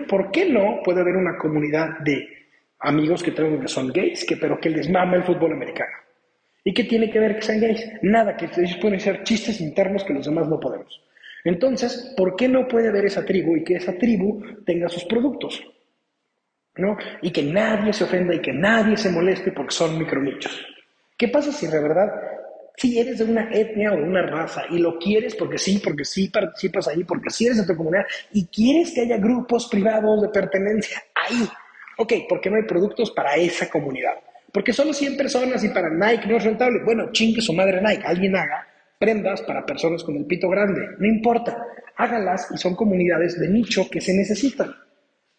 ¿por 0.08 0.30
qué 0.30 0.48
no 0.48 0.78
puede 0.84 1.00
haber 1.00 1.16
una 1.16 1.36
comunidad 1.38 1.98
de 2.04 2.28
amigos 2.78 3.24
que 3.24 3.32
tengo 3.32 3.60
que 3.60 3.66
son 3.66 3.88
gays, 3.88 4.24
que, 4.24 4.36
pero 4.36 4.60
que 4.60 4.70
les 4.70 4.88
mama 4.88 5.16
el 5.16 5.24
fútbol 5.24 5.54
americano? 5.54 5.90
¿Y 6.62 6.72
qué 6.72 6.84
tiene 6.84 7.10
que 7.10 7.18
ver 7.18 7.34
que 7.34 7.42
sean 7.42 7.58
gays? 7.58 7.84
Nada, 8.02 8.36
que 8.36 8.44
ellos 8.44 8.78
pueden 8.80 9.00
ser 9.00 9.24
chistes 9.24 9.60
internos 9.60 10.04
que 10.04 10.14
los 10.14 10.26
demás 10.26 10.46
no 10.46 10.60
podemos. 10.60 11.02
Entonces, 11.42 12.14
¿por 12.16 12.36
qué 12.36 12.46
no 12.46 12.68
puede 12.68 12.90
haber 12.90 13.06
esa 13.06 13.24
tribu 13.24 13.56
y 13.56 13.64
que 13.64 13.74
esa 13.74 13.98
tribu 13.98 14.40
tenga 14.64 14.88
sus 14.88 15.04
productos? 15.04 15.64
¿No? 16.76 16.96
Y 17.22 17.30
que 17.30 17.42
nadie 17.42 17.92
se 17.92 18.04
ofenda 18.04 18.34
y 18.34 18.40
que 18.40 18.52
nadie 18.52 18.96
se 18.96 19.10
moleste 19.10 19.52
porque 19.52 19.72
son 19.74 19.98
micronichos. 19.98 20.66
¿Qué 21.16 21.28
pasa 21.28 21.50
si 21.50 21.66
de 21.66 21.80
verdad, 21.80 22.12
si 22.76 22.98
eres 22.98 23.18
de 23.18 23.24
una 23.24 23.50
etnia 23.50 23.92
o 23.92 23.96
de 23.96 24.02
una 24.02 24.22
raza 24.22 24.64
y 24.68 24.78
lo 24.78 24.98
quieres 24.98 25.34
porque 25.34 25.56
sí, 25.56 25.80
porque 25.82 26.04
sí 26.04 26.28
participas 26.28 26.88
ahí, 26.88 27.04
porque 27.04 27.30
sí 27.30 27.46
eres 27.46 27.58
de 27.58 27.66
tu 27.66 27.76
comunidad 27.76 28.04
y 28.32 28.46
quieres 28.46 28.92
que 28.92 29.00
haya 29.00 29.16
grupos 29.16 29.68
privados 29.68 30.20
de 30.20 30.28
pertenencia 30.28 31.02
ahí? 31.14 31.48
Ok, 31.96 32.12
¿por 32.28 32.40
qué 32.42 32.50
no 32.50 32.56
hay 32.56 32.64
productos 32.64 33.10
para 33.10 33.36
esa 33.36 33.70
comunidad? 33.70 34.14
Porque 34.52 34.72
solo 34.72 34.92
100 34.92 35.16
personas 35.16 35.64
y 35.64 35.68
para 35.70 35.88
Nike 35.88 36.26
no 36.26 36.36
es 36.36 36.44
rentable. 36.44 36.82
Bueno, 36.84 37.10
chingue 37.12 37.40
su 37.40 37.52
madre 37.54 37.80
Nike. 37.80 38.02
Alguien 38.06 38.36
haga 38.36 38.66
prendas 38.98 39.42
para 39.42 39.64
personas 39.64 40.04
con 40.04 40.16
el 40.16 40.26
pito 40.26 40.48
grande. 40.48 40.80
No 40.98 41.06
importa. 41.06 41.56
Hágalas 41.96 42.48
y 42.54 42.58
son 42.58 42.74
comunidades 42.74 43.40
de 43.40 43.48
nicho 43.48 43.88
que 43.90 44.00
se 44.00 44.14
necesitan. 44.14 44.74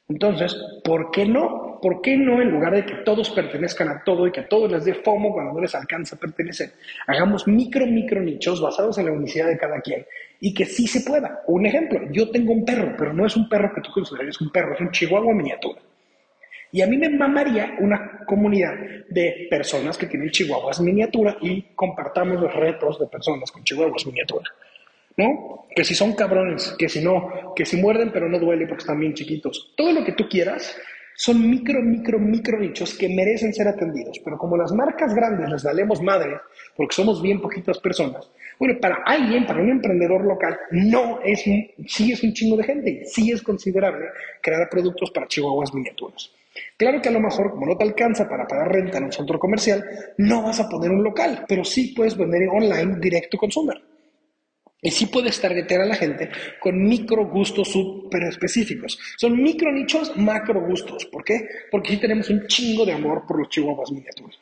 Entonces, 0.09 0.55
¿por 0.83 1.11
qué 1.11 1.25
no? 1.25 1.79
¿Por 1.81 2.01
qué 2.01 2.17
no 2.17 2.41
en 2.41 2.49
lugar 2.49 2.73
de 2.73 2.85
que 2.85 2.95
todos 3.03 3.29
pertenezcan 3.29 3.89
a 3.89 4.03
todo 4.03 4.25
y 4.25 4.31
que 4.31 4.39
a 4.39 4.47
todos 4.47 4.71
les 4.71 4.85
dé 4.85 4.93
FOMO 4.93 5.33
cuando 5.33 5.53
no 5.53 5.61
les 5.61 5.75
alcanza 5.75 6.15
a 6.15 6.19
pertenecer? 6.19 6.71
Hagamos 7.05 7.47
micro, 7.47 7.85
micro 7.85 8.21
nichos 8.21 8.61
basados 8.61 8.97
en 8.97 9.07
la 9.07 9.11
unicidad 9.11 9.47
de 9.47 9.57
cada 9.57 9.81
quien 9.81 10.05
y 10.39 10.53
que 10.53 10.65
sí 10.65 10.87
se 10.87 11.01
pueda. 11.01 11.41
Un 11.47 11.65
ejemplo, 11.65 11.99
yo 12.11 12.31
tengo 12.31 12.53
un 12.53 12.63
perro, 12.63 12.95
pero 12.97 13.13
no 13.13 13.25
es 13.25 13.35
un 13.35 13.49
perro 13.49 13.73
que 13.75 13.81
tú 13.81 13.91
consideres 13.91 14.39
un 14.39 14.49
perro, 14.49 14.75
es 14.75 14.81
un 14.81 14.91
chihuahua 14.91 15.33
miniatura. 15.33 15.81
Y 16.71 16.81
a 16.81 16.87
mí 16.87 16.97
me 16.97 17.09
mamaría 17.09 17.75
una 17.79 18.25
comunidad 18.25 18.75
de 19.09 19.47
personas 19.49 19.97
que 19.97 20.07
tienen 20.07 20.31
chihuahuas 20.31 20.81
miniatura 20.81 21.37
y 21.41 21.61
compartamos 21.75 22.41
los 22.41 22.53
retos 22.53 22.99
de 22.99 23.07
personas 23.07 23.51
con 23.51 23.63
chihuahuas 23.63 24.05
miniatura. 24.05 24.49
¿No? 25.17 25.65
Que 25.75 25.83
si 25.83 25.95
son 25.95 26.13
cabrones, 26.13 26.75
que 26.77 26.87
si 26.87 27.03
no, 27.03 27.53
que 27.55 27.65
si 27.65 27.77
muerden 27.77 28.11
pero 28.11 28.29
no 28.29 28.39
duele 28.39 28.67
porque 28.67 28.81
están 28.81 28.99
bien 28.99 29.13
chiquitos. 29.13 29.73
Todo 29.75 29.91
lo 29.91 30.03
que 30.05 30.13
tú 30.13 30.27
quieras 30.29 30.75
son 31.15 31.49
micro, 31.49 31.81
micro, 31.81 32.19
micro 32.19 32.59
nichos 32.59 32.93
que 32.93 33.09
merecen 33.09 33.51
ser 33.51 33.67
atendidos. 33.67 34.19
Pero 34.23 34.37
como 34.37 34.55
las 34.55 34.71
marcas 34.71 35.13
grandes 35.15 35.49
les 35.49 35.63
valemos 35.63 36.01
madre, 36.01 36.37
porque 36.75 36.95
somos 36.95 37.21
bien 37.21 37.41
poquitas 37.41 37.79
personas, 37.79 38.29
bueno, 38.59 38.79
para 38.79 39.03
alguien, 39.05 39.45
para 39.45 39.61
un 39.61 39.69
emprendedor 39.69 40.23
local, 40.23 40.57
no 40.71 41.19
es, 41.23 41.41
sí 41.41 42.11
es 42.11 42.23
un 42.23 42.33
chingo 42.33 42.57
de 42.57 42.63
gente, 42.63 43.03
sí 43.05 43.31
es 43.31 43.41
considerable 43.41 44.07
crear 44.41 44.69
productos 44.69 45.11
para 45.11 45.27
chihuahuas 45.27 45.73
miniaturas. 45.73 46.31
Claro 46.75 47.01
que 47.01 47.09
a 47.09 47.11
lo 47.11 47.19
mejor, 47.19 47.51
como 47.51 47.67
no 47.67 47.77
te 47.77 47.83
alcanza 47.83 48.27
para 48.27 48.47
pagar 48.47 48.71
renta 48.71 48.97
en 48.97 49.05
un 49.05 49.11
centro 49.11 49.37
comercial, 49.39 49.83
no 50.17 50.43
vas 50.43 50.59
a 50.59 50.69
poner 50.69 50.91
un 50.91 51.03
local, 51.03 51.45
pero 51.47 51.63
sí 51.63 51.93
puedes 51.95 52.17
vender 52.17 52.47
online 52.49 52.97
directo 52.99 53.37
consumer. 53.37 53.79
Y 54.81 54.91
sí 54.91 55.07
puedes 55.07 55.41
targetear 55.41 55.81
a 55.81 55.85
la 55.85 55.95
gente 55.95 56.29
con 56.59 56.83
micro 56.83 57.25
gustos 57.27 57.69
súper 57.71 58.23
específicos. 58.23 58.99
Son 59.17 59.41
micro 59.41 59.71
nichos, 59.71 60.15
macro 60.17 60.61
gustos. 60.61 61.05
¿Por 61.05 61.23
qué? 61.23 61.47
Porque 61.71 61.91
sí 61.91 61.97
tenemos 61.97 62.29
un 62.29 62.45
chingo 62.47 62.85
de 62.85 62.93
amor 62.93 63.25
por 63.27 63.39
los 63.39 63.49
chihuahuas 63.49 63.91
miniaturas. 63.91 64.39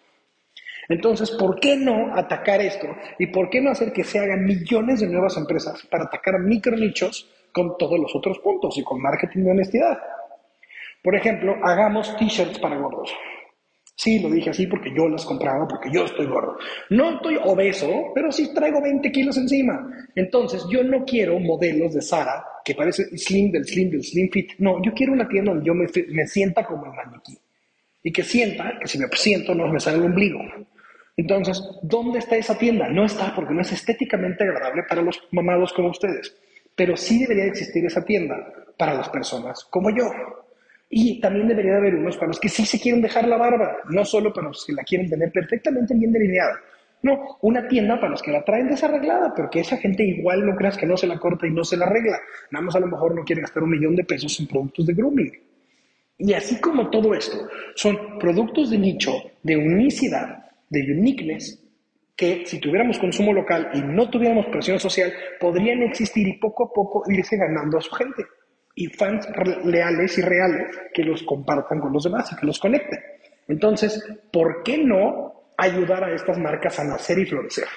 Entonces, 0.89 1.31
¿por 1.31 1.59
qué 1.59 1.77
no 1.77 2.13
atacar 2.15 2.61
esto? 2.61 2.87
¿Y 3.17 3.27
por 3.27 3.49
qué 3.49 3.61
no 3.61 3.71
hacer 3.71 3.91
que 3.91 4.03
se 4.03 4.19
hagan 4.19 4.45
millones 4.45 4.99
de 4.99 5.07
nuevas 5.07 5.37
empresas 5.37 5.85
para 5.89 6.03
atacar 6.03 6.39
micro 6.39 6.75
nichos 6.75 7.29
con 7.51 7.77
todos 7.77 7.99
los 7.99 8.13
otros 8.15 8.39
puntos 8.39 8.77
y 8.77 8.83
con 8.83 9.01
marketing 9.01 9.45
de 9.45 9.51
honestidad? 9.51 9.97
Por 11.01 11.15
ejemplo, 11.15 11.55
hagamos 11.63 12.15
t-shirts 12.17 12.59
para 12.59 12.77
gordos. 12.77 13.11
Sí, 13.97 14.19
lo 14.19 14.29
dije 14.29 14.49
así 14.49 14.67
porque 14.67 14.93
yo 14.95 15.08
las 15.08 15.25
compraba, 15.25 15.67
porque 15.67 15.89
yo 15.91 16.03
estoy 16.05 16.25
gordo. 16.25 16.58
No 16.89 17.12
estoy 17.15 17.38
obeso, 17.43 18.12
pero 18.13 18.31
sí 18.31 18.53
traigo 18.53 18.81
20 18.81 19.12
kilos 19.12 19.38
encima. 19.38 19.88
Entonces, 20.15 20.65
yo 20.69 20.84
no 20.84 21.05
quiero 21.05 21.39
modelos 21.39 21.93
de 21.93 22.01
Sara 22.01 22.43
que 22.63 22.75
parece 22.75 23.05
slim 23.17 23.51
del 23.51 23.65
slim 23.65 23.89
del 23.91 24.03
slim 24.03 24.29
fit. 24.31 24.51
No, 24.60 24.81
yo 24.84 24.91
quiero 24.93 25.13
una 25.13 25.27
tienda 25.27 25.51
donde 25.53 25.65
yo 25.67 25.73
me, 25.73 25.86
me 26.10 26.27
sienta 26.27 26.65
como 26.65 26.86
el 26.86 26.91
maniquí. 26.93 27.38
y 28.03 28.12
que 28.12 28.23
sienta 28.23 28.77
que 28.79 28.88
si 28.88 28.97
me 28.99 29.08
siento 29.13 29.55
no 29.55 29.67
me 29.67 29.79
sale 29.79 29.97
el 29.97 30.05
ombligo. 30.05 30.39
Entonces, 31.17 31.62
¿dónde 31.81 32.19
está 32.19 32.36
esa 32.38 32.58
tienda? 32.58 32.89
No 32.89 33.05
está 33.05 33.34
porque 33.36 33.53
no 33.53 33.62
es 33.62 33.71
estéticamente 33.71 34.43
agradable 34.43 34.84
para 34.88 35.01
los 35.01 35.21
mamados 35.31 35.73
como 35.73 35.89
ustedes, 35.89 36.36
pero 36.75 36.97
sí 36.97 37.19
debería 37.19 37.45
existir 37.45 37.86
esa 37.86 38.03
tienda 38.05 38.36
para 38.77 38.93
las 38.93 39.10
personas 39.10 39.65
como 39.71 39.89
yo. 39.91 40.05
Y 40.89 41.19
también 41.19 41.47
debería 41.47 41.77
haber 41.77 41.95
unos 41.95 42.15
para 42.15 42.27
los 42.27 42.39
que 42.39 42.49
sí 42.49 42.65
se 42.65 42.79
quieren 42.79 43.01
dejar 43.01 43.27
la 43.27 43.37
barba, 43.37 43.77
no 43.89 44.05
solo 44.05 44.31
para 44.31 44.47
los 44.47 44.65
que 44.65 44.73
la 44.73 44.83
quieren 44.83 45.09
tener 45.09 45.31
perfectamente 45.31 45.95
bien 45.95 46.11
delineada. 46.11 46.59
No, 47.01 47.37
una 47.41 47.67
tienda 47.67 47.99
para 47.99 48.11
los 48.11 48.21
que 48.21 48.31
la 48.31 48.43
traen 48.43 48.67
desarreglada, 48.67 49.33
pero 49.35 49.49
que 49.49 49.59
esa 49.59 49.77
gente 49.77 50.03
igual 50.03 50.45
no 50.45 50.55
creas 50.55 50.77
que 50.77 50.87
no 50.87 50.97
se 50.97 51.07
la 51.07 51.19
corta 51.19 51.45
y 51.45 51.51
no 51.51 51.63
se 51.63 51.77
la 51.77 51.85
arregla. 51.85 52.19
Nada 52.51 52.65
más 52.65 52.75
a 52.75 52.79
lo 52.79 52.87
mejor 52.87 53.13
no 53.15 53.23
quiere 53.23 53.41
gastar 53.41 53.63
un 53.63 53.71
millón 53.71 53.95
de 53.95 54.03
pesos 54.03 54.39
en 54.39 54.47
productos 54.47 54.85
de 54.87 54.93
grooming. 54.93 55.31
Y 56.17 56.33
así 56.33 56.59
como 56.59 56.89
todo 56.89 57.13
esto, 57.13 57.47
son 57.75 58.17
productos 58.17 58.69
de 58.69 58.77
nicho, 58.77 59.11
de 59.43 59.57
unicidad, 59.57 60.45
de 60.69 60.81
uniqueness, 60.81 61.61
que 62.15 62.45
si 62.45 62.59
tuviéramos 62.59 62.97
consumo 62.97 63.33
local 63.33 63.69
y 63.73 63.81
no 63.81 64.09
tuviéramos 64.09 64.45
presión 64.47 64.79
social, 64.79 65.13
podrían 65.39 65.83
existir 65.83 66.27
y 66.27 66.39
poco 66.39 66.65
a 66.65 66.73
poco 66.73 67.03
irse 67.11 67.35
ganando 67.37 67.77
a 67.77 67.81
su 67.81 67.91
gente. 67.91 68.23
Y 68.75 68.88
fans 68.88 69.27
leales 69.63 70.17
y 70.17 70.21
reales 70.21 70.77
que 70.93 71.03
los 71.03 71.23
compartan 71.23 71.79
con 71.79 71.93
los 71.93 72.03
demás 72.03 72.31
y 72.31 72.35
que 72.35 72.45
los 72.45 72.59
conecten. 72.59 72.99
Entonces, 73.47 74.03
¿por 74.31 74.63
qué 74.63 74.77
no 74.77 75.53
ayudar 75.57 76.03
a 76.03 76.13
estas 76.13 76.38
marcas 76.38 76.79
a 76.79 76.83
nacer 76.83 77.19
y 77.19 77.25
florecer? 77.25 77.67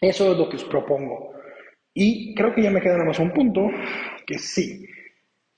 Eso 0.00 0.32
es 0.32 0.38
lo 0.38 0.48
que 0.48 0.56
os 0.56 0.64
propongo. 0.64 1.32
Y 1.94 2.34
creo 2.34 2.54
que 2.54 2.62
ya 2.62 2.70
me 2.70 2.82
queda 2.82 2.94
nada 2.94 3.06
más 3.06 3.18
un 3.18 3.32
punto, 3.32 3.70
que 4.26 4.38
sí, 4.38 4.86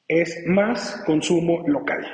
es 0.06 0.44
más 0.46 1.02
consumo 1.04 1.64
local. 1.66 2.06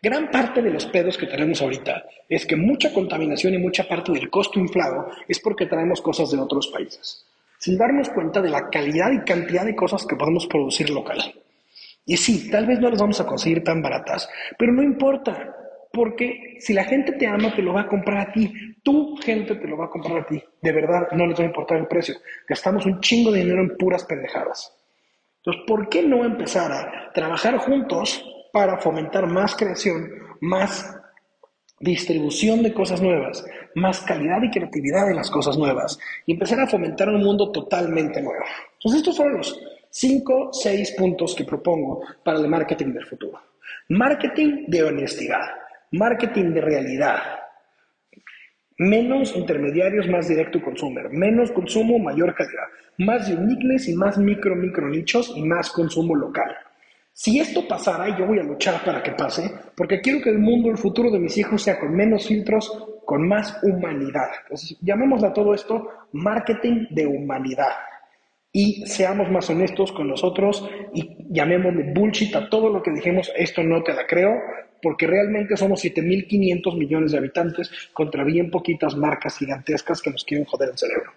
Gran 0.00 0.30
parte 0.30 0.62
de 0.62 0.70
los 0.70 0.86
pedos 0.86 1.18
que 1.18 1.26
tenemos 1.26 1.60
ahorita 1.62 2.04
es 2.28 2.46
que 2.46 2.56
mucha 2.56 2.92
contaminación 2.92 3.54
y 3.54 3.58
mucha 3.58 3.88
parte 3.88 4.12
del 4.12 4.30
costo 4.30 4.58
inflado 4.58 5.06
es 5.28 5.38
porque 5.38 5.66
traemos 5.66 6.00
cosas 6.00 6.30
de 6.30 6.38
otros 6.38 6.68
países, 6.68 7.26
sin 7.58 7.76
darnos 7.76 8.08
cuenta 8.08 8.40
de 8.40 8.50
la 8.50 8.68
calidad 8.70 9.12
y 9.12 9.24
cantidad 9.24 9.64
de 9.64 9.76
cosas 9.76 10.06
que 10.06 10.16
podemos 10.16 10.46
producir 10.46 10.90
local. 10.90 11.20
Y 12.04 12.16
sí, 12.16 12.50
tal 12.50 12.66
vez 12.66 12.80
no 12.80 12.90
las 12.90 13.00
vamos 13.00 13.20
a 13.20 13.26
conseguir 13.26 13.62
tan 13.62 13.80
baratas, 13.80 14.28
pero 14.58 14.72
no 14.72 14.82
importa, 14.82 15.54
porque 15.92 16.56
si 16.58 16.72
la 16.72 16.84
gente 16.84 17.12
te 17.12 17.26
ama, 17.26 17.54
te 17.54 17.62
lo 17.62 17.74
va 17.74 17.82
a 17.82 17.88
comprar 17.88 18.28
a 18.28 18.32
ti. 18.32 18.50
Tu 18.82 19.16
gente 19.18 19.54
te 19.56 19.68
lo 19.68 19.76
va 19.76 19.86
a 19.86 19.90
comprar 19.90 20.20
a 20.20 20.26
ti. 20.26 20.42
De 20.60 20.72
verdad, 20.72 21.08
no 21.12 21.26
les 21.26 21.38
va 21.38 21.42
a 21.44 21.46
importar 21.46 21.78
el 21.78 21.86
precio. 21.86 22.14
Gastamos 22.48 22.86
un 22.86 23.00
chingo 23.00 23.30
de 23.30 23.40
dinero 23.40 23.60
en 23.60 23.76
puras 23.76 24.04
pendejadas. 24.04 24.74
Entonces, 25.36 25.62
¿por 25.66 25.88
qué 25.88 26.02
no 26.02 26.24
empezar 26.24 26.72
a 26.72 27.12
trabajar 27.12 27.58
juntos 27.58 28.24
para 28.52 28.78
fomentar 28.78 29.26
más 29.26 29.54
creación, 29.54 30.08
más 30.40 30.98
distribución 31.80 32.62
de 32.62 32.72
cosas 32.72 33.02
nuevas, 33.02 33.44
más 33.74 34.00
calidad 34.00 34.40
y 34.42 34.50
creatividad 34.50 35.10
en 35.10 35.16
las 35.16 35.30
cosas 35.30 35.58
nuevas 35.58 35.98
y 36.26 36.32
empezar 36.32 36.60
a 36.60 36.68
fomentar 36.68 37.08
un 37.08 37.22
mundo 37.22 37.50
totalmente 37.50 38.22
nuevo? 38.22 38.44
Entonces, 38.74 39.00
estos 39.00 39.16
fueron 39.16 39.38
los 39.38 39.60
cinco, 39.92 40.52
seis 40.52 40.92
puntos 40.98 41.34
que 41.36 41.44
propongo 41.44 42.02
para 42.24 42.40
el 42.40 42.48
marketing 42.48 42.92
del 42.94 43.06
futuro. 43.06 43.40
Marketing 43.90 44.64
de 44.66 44.82
honestidad, 44.82 45.46
marketing 45.92 46.54
de 46.54 46.60
realidad, 46.60 47.18
Menos 48.78 49.36
intermediarios, 49.36 50.08
más 50.08 50.26
directo 50.26 50.60
consumer. 50.60 51.08
Menos 51.10 51.52
consumo, 51.52 52.00
mayor 52.00 52.34
calidad. 52.34 52.64
Más 52.98 53.28
uniqueness 53.28 53.88
y 53.88 53.94
más 53.94 54.18
micro, 54.18 54.56
micro 54.56 54.88
nichos 54.88 55.32
y 55.36 55.42
más 55.42 55.70
consumo 55.70 56.16
local. 56.16 56.50
Si 57.12 57.38
esto 57.38 57.68
pasara, 57.68 58.18
yo 58.18 58.26
voy 58.26 58.40
a 58.40 58.42
luchar 58.42 58.82
para 58.84 59.00
que 59.00 59.12
pase, 59.12 59.52
porque 59.76 60.00
quiero 60.00 60.20
que 60.20 60.30
el 60.30 60.38
mundo, 60.38 60.70
el 60.70 60.78
futuro 60.78 61.10
de 61.10 61.20
mis 61.20 61.36
hijos 61.38 61.62
sea 61.62 61.78
con 61.78 61.94
menos 61.94 62.26
filtros, 62.26 62.86
con 63.04 63.28
más 63.28 63.62
humanidad. 63.62 64.30
Entonces, 64.42 64.76
a 65.22 65.32
todo 65.32 65.54
esto 65.54 65.88
marketing 66.12 66.86
de 66.90 67.06
humanidad. 67.06 67.91
Y 68.52 68.86
seamos 68.86 69.30
más 69.30 69.48
honestos 69.48 69.92
con 69.92 70.08
nosotros 70.08 70.68
y 70.92 71.16
llamémosle 71.30 71.92
bullshit 71.94 72.36
a 72.36 72.50
todo 72.50 72.68
lo 72.68 72.82
que 72.82 72.90
dijimos, 72.90 73.32
esto 73.34 73.62
no 73.62 73.82
te 73.82 73.94
la 73.94 74.06
creo, 74.06 74.32
porque 74.82 75.06
realmente 75.06 75.56
somos 75.56 75.82
7.500 75.82 76.76
millones 76.76 77.12
de 77.12 77.18
habitantes 77.18 77.70
contra 77.94 78.24
bien 78.24 78.50
poquitas 78.50 78.94
marcas 78.94 79.38
gigantescas 79.38 80.02
que 80.02 80.10
nos 80.10 80.24
quieren 80.24 80.44
joder 80.44 80.70
el 80.70 80.78
cerebro. 80.78 81.12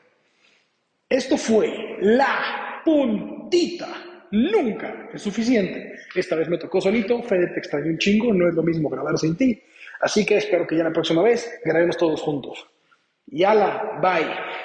Esto 1.10 1.36
fue 1.38 1.98
la 2.02 2.82
puntita. 2.86 3.88
Nunca 4.32 5.10
es 5.14 5.22
suficiente. 5.22 5.94
Esta 6.16 6.36
vez 6.36 6.48
me 6.50 6.58
tocó 6.58 6.80
solito, 6.80 7.22
Fede 7.22 7.48
te 7.48 7.60
extrañó 7.60 7.88
un 7.88 7.98
chingo, 7.98 8.34
no 8.34 8.48
es 8.48 8.56
lo 8.56 8.64
mismo 8.64 8.90
grabar 8.90 9.18
sin 9.18 9.36
ti. 9.36 9.62
Así 10.02 10.26
que 10.26 10.38
espero 10.38 10.66
que 10.66 10.78
ya 10.78 10.84
la 10.84 10.94
próxima 10.94 11.22
vez 11.22 11.60
grabemos 11.64 11.98
todos 11.98 12.22
juntos. 12.22 12.66
Yala, 13.28 14.00
bye. 14.02 14.65